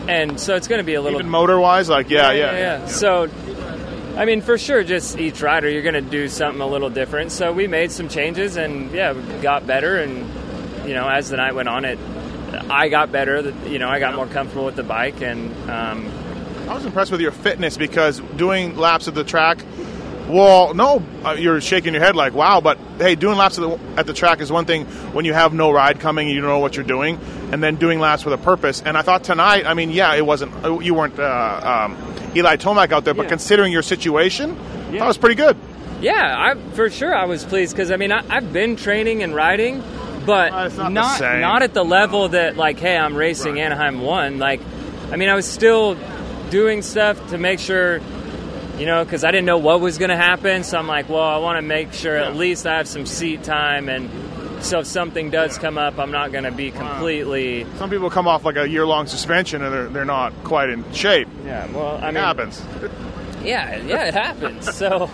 and 0.08 0.38
so 0.40 0.54
it's 0.56 0.68
going 0.68 0.80
to 0.80 0.84
be 0.84 0.94
a 0.94 1.02
little 1.02 1.20
Even 1.20 1.30
motor 1.30 1.58
wise, 1.58 1.88
like 1.88 2.10
yeah, 2.10 2.32
yeah, 2.32 2.52
yeah. 2.52 2.86
So, 2.86 3.28
I 4.16 4.26
mean, 4.26 4.42
for 4.42 4.56
sure, 4.58 4.84
just 4.84 5.18
each 5.18 5.42
rider, 5.42 5.68
you're 5.68 5.82
going 5.82 5.94
to 5.94 6.00
do 6.00 6.28
something 6.28 6.60
a 6.60 6.66
little 6.66 6.90
different. 6.90 7.32
So 7.32 7.52
we 7.52 7.66
made 7.66 7.90
some 7.90 8.08
changes, 8.08 8.56
and 8.56 8.92
yeah, 8.92 9.12
got 9.42 9.66
better. 9.66 9.96
And 9.96 10.28
you 10.86 10.94
know, 10.94 11.08
as 11.08 11.30
the 11.30 11.36
night 11.36 11.54
went 11.54 11.68
on, 11.68 11.84
it 11.84 11.98
I 12.70 12.88
got 12.88 13.12
better. 13.12 13.52
You 13.66 13.78
know, 13.78 13.88
I 13.88 13.98
got 13.98 14.14
more 14.14 14.26
comfortable 14.26 14.64
with 14.64 14.76
the 14.76 14.82
bike, 14.82 15.20
and 15.20 15.52
um, 15.70 16.10
I 16.68 16.74
was 16.74 16.84
impressed 16.84 17.10
with 17.10 17.20
your 17.20 17.32
fitness 17.32 17.76
because 17.76 18.20
doing 18.36 18.76
laps 18.76 19.08
at 19.08 19.14
the 19.14 19.24
track. 19.24 19.64
Well, 20.28 20.72
no, 20.72 21.02
uh, 21.22 21.32
you're 21.32 21.60
shaking 21.60 21.92
your 21.92 22.02
head 22.02 22.16
like 22.16 22.32
wow, 22.32 22.62
but 22.62 22.78
hey, 22.98 23.14
doing 23.14 23.36
laps 23.36 23.58
at 23.58 23.62
the, 23.62 23.78
at 23.98 24.06
the 24.06 24.14
track 24.14 24.40
is 24.40 24.50
one 24.50 24.64
thing 24.64 24.86
when 25.12 25.26
you 25.26 25.34
have 25.34 25.52
no 25.52 25.70
ride 25.70 26.00
coming 26.00 26.28
and 26.28 26.34
you 26.34 26.40
don't 26.40 26.48
know 26.48 26.60
what 26.60 26.76
you're 26.76 26.86
doing, 26.86 27.18
and 27.52 27.62
then 27.62 27.76
doing 27.76 27.98
laps 27.98 28.24
with 28.24 28.32
a 28.32 28.42
purpose. 28.42 28.80
And 28.80 28.96
I 28.96 29.02
thought 29.02 29.24
tonight, 29.24 29.66
I 29.66 29.74
mean, 29.74 29.90
yeah, 29.90 30.14
it 30.14 30.24
wasn't 30.24 30.54
uh, 30.64 30.78
you 30.78 30.94
weren't 30.94 31.18
uh, 31.18 31.88
um, 31.90 32.13
Eli 32.36 32.56
Tomac 32.56 32.92
out 32.92 33.04
there, 33.04 33.14
but 33.14 33.28
considering 33.28 33.72
your 33.72 33.82
situation, 33.82 34.54
thought 34.56 34.94
it 34.94 35.02
was 35.02 35.18
pretty 35.18 35.34
good. 35.36 35.56
yeah, 36.00 36.34
I 36.54 36.54
for 36.74 36.90
sure 36.90 37.14
I 37.14 37.24
was 37.26 37.44
pleased 37.44 37.74
because 37.74 37.90
I 37.90 37.96
mean 37.96 38.12
I, 38.12 38.24
I've 38.28 38.52
been 38.52 38.76
training 38.76 39.22
and 39.22 39.34
riding, 39.34 39.82
but 40.26 40.50
not 40.76 40.92
not 40.92 41.20
not 41.40 41.62
at 41.62 41.74
the 41.74 41.84
level 41.84 42.28
that 42.30 42.56
like, 42.56 42.78
hey, 42.78 42.96
I'm 42.96 43.16
racing 43.16 43.60
Anaheim 43.60 44.00
one. 44.00 44.38
Like, 44.38 44.60
I 45.10 45.16
mean, 45.16 45.28
I 45.28 45.34
was 45.34 45.46
still 45.46 45.96
doing 46.50 46.82
stuff 46.82 47.30
to 47.30 47.38
make 47.38 47.58
sure, 47.58 48.00
you 48.78 48.86
know, 48.86 49.04
because 49.04 49.24
I 49.24 49.30
didn't 49.30 49.46
know 49.46 49.58
what 49.58 49.80
was 49.80 49.98
going 49.98 50.10
to 50.10 50.16
happen. 50.16 50.62
So 50.64 50.78
I'm 50.78 50.86
like, 50.86 51.08
well, 51.08 51.22
I 51.22 51.38
want 51.38 51.58
to 51.58 51.62
make 51.62 51.92
sure 51.92 52.16
at 52.16 52.36
least 52.36 52.66
I 52.66 52.76
have 52.78 52.88
some 52.88 53.06
seat 53.06 53.42
time, 53.42 53.88
and 53.88 54.08
so 54.64 54.80
if 54.80 54.86
something 54.86 55.30
does 55.30 55.58
come 55.58 55.78
up, 55.78 55.98
I'm 55.98 56.10
not 56.10 56.32
going 56.32 56.44
to 56.44 56.50
be 56.50 56.70
completely. 56.70 57.66
Some 57.76 57.90
people 57.90 58.10
come 58.10 58.26
off 58.26 58.44
like 58.44 58.56
a 58.56 58.68
year 58.68 58.86
long 58.86 59.06
suspension 59.06 59.62
and 59.62 59.72
they're 59.72 59.88
they're 59.88 60.04
not 60.04 60.32
quite 60.44 60.70
in 60.70 60.90
shape. 60.92 61.28
Yeah, 61.44 61.70
well, 61.72 61.96
I 61.96 62.08
it 62.08 62.12
mean, 62.12 62.24
happens. 62.24 62.62
Yeah, 63.44 63.76
yeah, 63.82 64.06
it 64.06 64.14
happens. 64.14 64.74
So, 64.74 65.10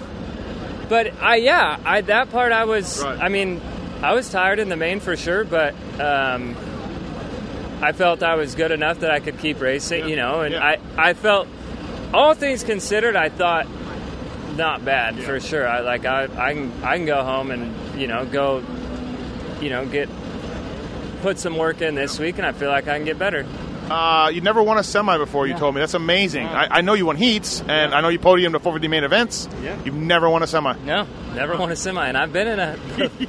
but 0.89 1.21
I, 1.21 1.37
yeah, 1.37 1.81
I 1.85 2.01
that 2.03 2.31
part 2.31 2.53
I 2.53 2.65
was. 2.65 3.03
I 3.03 3.29
mean, 3.29 3.61
I 4.03 4.15
was 4.15 4.31
tired 4.31 4.61
in 4.61 4.69
the 4.69 4.77
main 4.77 5.01
for 5.01 5.17
sure, 5.17 5.43
but 5.43 5.75
um, 6.01 6.57
I 7.83 7.91
felt 7.91 8.23
I 8.23 8.37
was 8.37 8.55
good 8.55 8.71
enough 8.71 9.01
that 9.01 9.11
I 9.11 9.19
could 9.19 9.39
keep 9.39 9.61
racing. 9.61 10.09
You 10.09 10.15
know, 10.15 10.43
and 10.43 10.55
I, 10.55 10.79
I 10.97 11.15
felt, 11.15 11.49
all 12.15 12.35
things 12.35 12.63
considered, 12.63 13.17
I 13.17 13.31
thought 13.31 13.67
not 14.57 14.85
bad 14.85 15.19
for 15.19 15.41
sure. 15.41 15.67
I 15.67 15.81
like 15.81 16.05
I, 16.05 16.25
I 16.25 16.55
can 16.55 16.73
I 16.85 16.97
can 16.97 17.07
go 17.07 17.25
home 17.25 17.51
and 17.51 18.01
you 18.01 18.07
know 18.07 18.25
go, 18.27 18.63
you 19.61 19.71
know 19.71 19.87
get 19.87 20.09
put 21.23 21.39
some 21.39 21.57
work 21.57 21.83
in 21.83 21.95
this 21.95 22.19
week, 22.19 22.39
and 22.39 22.47
I 22.47 22.53
feel 22.53 22.71
like 22.71 22.89
I 22.89 22.97
can 22.97 23.05
get 23.05 23.19
better. 23.19 23.47
Uh, 23.91 24.29
you 24.33 24.41
never 24.41 24.63
won 24.63 24.79
a 24.79 24.85
semi 24.85 25.19
before. 25.19 25.47
You 25.47 25.55
told 25.55 25.75
me 25.75 25.81
that's 25.81 25.95
amazing. 25.95 26.47
I, 26.47 26.79
I 26.79 26.81
know 26.81 26.95
you 26.95 27.07
won 27.07 27.17
heats, 27.17 27.61
and 27.61 27.95
I 27.95 28.01
know 28.01 28.09
you 28.09 28.19
podiumed 28.19 28.55
at 28.55 28.63
450 28.63 28.89
main 28.89 29.05
events. 29.05 29.49
Yeah. 29.63 29.77
You've 29.85 29.95
never 29.97 30.31
won 30.31 30.43
a 30.43 30.47
semi. 30.47 30.75
No, 30.85 31.07
never 31.35 31.57
won 31.57 31.73
a 31.73 31.77
semi, 31.77 32.07
and 32.07 32.17
I've 32.17 32.33
been 32.33 32.47
in 32.49 32.61
a 32.61 32.79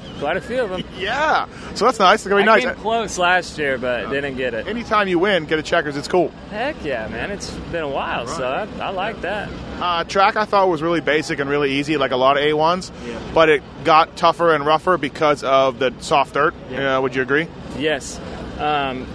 quite 0.20 0.38
a 0.38 0.42
few 0.42 0.62
of 0.62 0.70
them. 0.70 0.84
Yeah, 1.02 1.48
so 1.74 1.86
that's 1.86 1.98
nice. 1.98 2.20
It's 2.20 2.28
gonna 2.28 2.44
be 2.44 2.48
I 2.50 2.54
nice. 2.58 2.64
came 2.66 2.76
close 2.76 3.18
last 3.18 3.58
year, 3.58 3.80
but 3.80 4.10
didn't 4.12 4.38
get 4.38 4.54
it. 4.54 4.68
Anytime 4.68 5.08
you 5.08 5.18
win, 5.18 5.46
get 5.46 5.58
a 5.58 5.64
checkers. 5.64 5.98
It's 5.98 6.08
cool. 6.08 6.30
Heck 6.52 6.76
yeah, 6.84 7.08
man! 7.08 7.32
It's 7.32 7.50
been 7.72 7.84
a 7.84 7.90
while, 7.90 8.28
so 8.28 8.46
I, 8.46 8.68
I 8.80 8.90
like 8.92 9.22
that. 9.22 9.50
Uh, 9.80 10.04
track 10.04 10.36
I 10.36 10.46
thought 10.46 10.70
was 10.70 10.84
really 10.84 11.02
basic 11.02 11.40
and 11.40 11.50
really 11.50 11.72
easy, 11.72 11.98
like 11.98 12.12
a 12.12 12.18
lot 12.18 12.38
of 12.38 12.44
A1s, 12.44 12.92
but 13.34 13.50
it 13.50 13.64
got 13.84 14.16
tougher 14.16 14.54
and 14.54 14.64
rougher 14.64 14.98
because 15.00 15.44
of 15.44 15.80
the 15.80 15.92
soft 16.02 16.36
dirt. 16.36 16.54
Uh, 16.72 17.00
would 17.02 17.16
you 17.16 17.24
agree? 17.24 17.48
Yes, 17.80 18.20
um, 18.60 19.08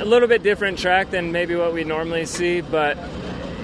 a 0.00 0.04
little 0.04 0.28
bit 0.28 0.42
different 0.42 0.78
track 0.78 1.10
than 1.10 1.30
maybe 1.32 1.54
what 1.54 1.72
we 1.72 1.84
normally 1.84 2.24
see, 2.26 2.60
but 2.60 2.96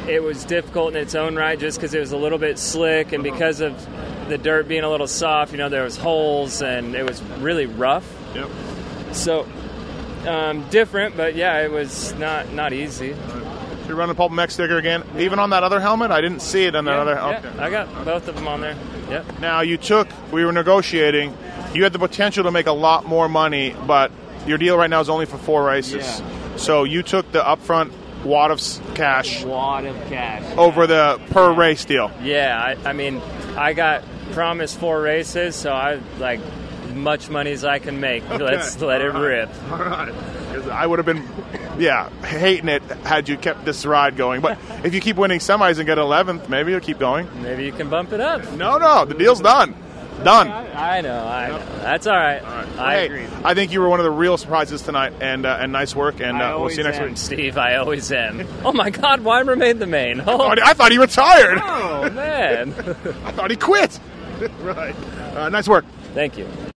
it 0.08 0.22
was 0.22 0.44
difficult 0.44 0.94
in 0.94 1.02
its 1.02 1.14
own 1.14 1.34
right 1.34 1.58
just 1.58 1.78
because 1.78 1.92
it 1.94 1.98
was 2.00 2.12
a 2.12 2.16
little 2.16 2.38
bit 2.38 2.58
slick 2.58 3.12
and 3.12 3.24
because 3.24 3.60
of 3.60 3.74
the 4.28 4.38
dirt 4.38 4.68
being 4.68 4.84
a 4.84 4.90
little 4.90 5.06
soft. 5.08 5.52
You 5.52 5.58
know, 5.58 5.68
there 5.68 5.82
was 5.82 5.96
holes 5.96 6.62
and 6.62 6.94
it 6.94 7.04
was 7.04 7.22
really 7.40 7.66
rough. 7.66 8.06
Yep. 8.34 8.48
So 9.12 9.46
um, 10.26 10.68
different, 10.70 11.16
but 11.16 11.34
yeah, 11.34 11.62
it 11.62 11.70
was 11.70 12.12
not 12.14 12.52
not 12.52 12.72
easy. 12.72 13.14
You're 13.86 13.96
running 13.96 14.16
PulpMX 14.16 14.50
sticker 14.50 14.78
again, 14.78 15.04
even 15.16 15.38
on 15.38 15.50
that 15.50 15.62
other 15.62 15.80
helmet. 15.80 16.10
I 16.10 16.20
didn't 16.20 16.40
see 16.42 16.64
it 16.64 16.74
on 16.74 16.84
that 16.86 16.92
Yeah, 16.94 17.00
other. 17.02 17.12
yeah, 17.14 17.38
Okay. 17.38 17.58
I 17.60 17.70
got 17.70 18.04
both 18.04 18.26
of 18.26 18.34
them 18.34 18.48
on 18.48 18.60
there. 18.60 18.76
Yep. 19.10 19.38
Now 19.40 19.60
you 19.60 19.76
took. 19.76 20.08
We 20.32 20.44
were 20.44 20.50
negotiating. 20.52 21.32
You 21.72 21.84
had 21.84 21.92
the 21.92 22.00
potential 22.00 22.42
to 22.44 22.50
make 22.50 22.66
a 22.66 22.72
lot 22.72 23.06
more 23.06 23.28
money, 23.28 23.76
but 23.86 24.10
your 24.46 24.58
deal 24.58 24.76
right 24.76 24.90
now 24.90 25.00
is 25.00 25.08
only 25.08 25.26
for 25.26 25.38
four 25.38 25.64
races. 25.64 26.22
So 26.56 26.84
you 26.84 27.02
took 27.02 27.30
the 27.32 27.40
upfront 27.40 27.92
wad 28.24 28.50
of 28.50 28.60
cash 28.94 29.44
Wad 29.44 29.84
of 29.84 29.94
cash. 30.08 30.42
over 30.56 30.86
the 30.86 31.20
per 31.30 31.52
race 31.52 31.84
deal. 31.84 32.10
Yeah, 32.22 32.58
I, 32.84 32.90
I 32.90 32.92
mean, 32.92 33.18
I 33.56 33.72
got 33.72 34.02
promised 34.32 34.78
four 34.80 35.00
races, 35.00 35.54
so 35.54 35.72
I 35.72 36.00
like 36.18 36.40
much 36.94 37.28
money 37.28 37.52
as 37.52 37.64
I 37.64 37.78
can 37.78 38.00
make. 38.00 38.28
Let's 38.30 38.80
let 38.80 39.00
it 39.02 39.14
All 39.14 39.20
right. 39.22 39.48
rip. 39.48 39.50
All 39.70 39.78
right. 39.78 40.12
I 40.70 40.86
would 40.86 40.98
have 40.98 41.06
been, 41.06 41.22
yeah, 41.78 42.08
hating 42.24 42.68
it 42.68 42.82
had 43.04 43.28
you 43.28 43.36
kept 43.36 43.64
this 43.66 43.84
ride 43.84 44.16
going. 44.16 44.40
But 44.40 44.58
if 44.84 44.94
you 44.94 45.00
keep 45.00 45.16
winning 45.16 45.38
semis 45.38 45.76
and 45.78 45.86
get 45.86 45.98
11th, 45.98 46.48
maybe 46.48 46.70
you'll 46.72 46.80
keep 46.80 46.98
going. 46.98 47.28
Maybe 47.42 47.64
you 47.66 47.72
can 47.72 47.90
bump 47.90 48.12
it 48.12 48.20
up. 48.20 48.50
No, 48.52 48.78
no, 48.78 49.04
the 49.04 49.14
deal's 49.14 49.40
done. 49.42 49.74
Done. 50.24 50.48
I 50.48 51.00
know, 51.02 51.24
I 51.24 51.48
know. 51.48 51.58
That's 51.80 52.06
all 52.06 52.16
right. 52.16 52.42
I 52.42 52.94
Hey, 52.94 53.06
agree. 53.06 53.26
I 53.44 53.54
think 53.54 53.72
you 53.72 53.80
were 53.80 53.88
one 53.88 54.00
of 54.00 54.04
the 54.04 54.10
real 54.10 54.36
surprises 54.36 54.82
tonight, 54.82 55.12
and 55.20 55.46
uh, 55.46 55.58
and 55.60 55.72
nice 55.72 55.94
work. 55.94 56.20
And 56.20 56.40
uh, 56.40 56.56
we'll 56.58 56.70
see 56.70 56.78
you 56.78 56.82
next 56.84 56.98
am, 56.98 57.08
week. 57.10 57.16
Steve. 57.16 57.58
I 57.58 57.76
always 57.76 58.10
am. 58.10 58.46
Oh 58.64 58.72
my 58.72 58.90
God, 58.90 59.20
Weimer 59.22 59.56
made 59.56 59.78
the 59.78 59.86
main. 59.86 60.20
Oh, 60.20 60.24
Oh, 60.40 60.48
I 60.62 60.72
thought 60.74 60.90
he 60.92 60.98
retired. 60.98 61.58
oh 61.62 62.10
man. 62.10 62.72
I 63.24 63.32
thought 63.32 63.50
he 63.50 63.56
quit. 63.56 63.98
right. 64.60 64.94
Uh, 65.36 65.48
nice 65.48 65.68
work. 65.68 65.84
Thank 66.14 66.36
you. 66.38 66.48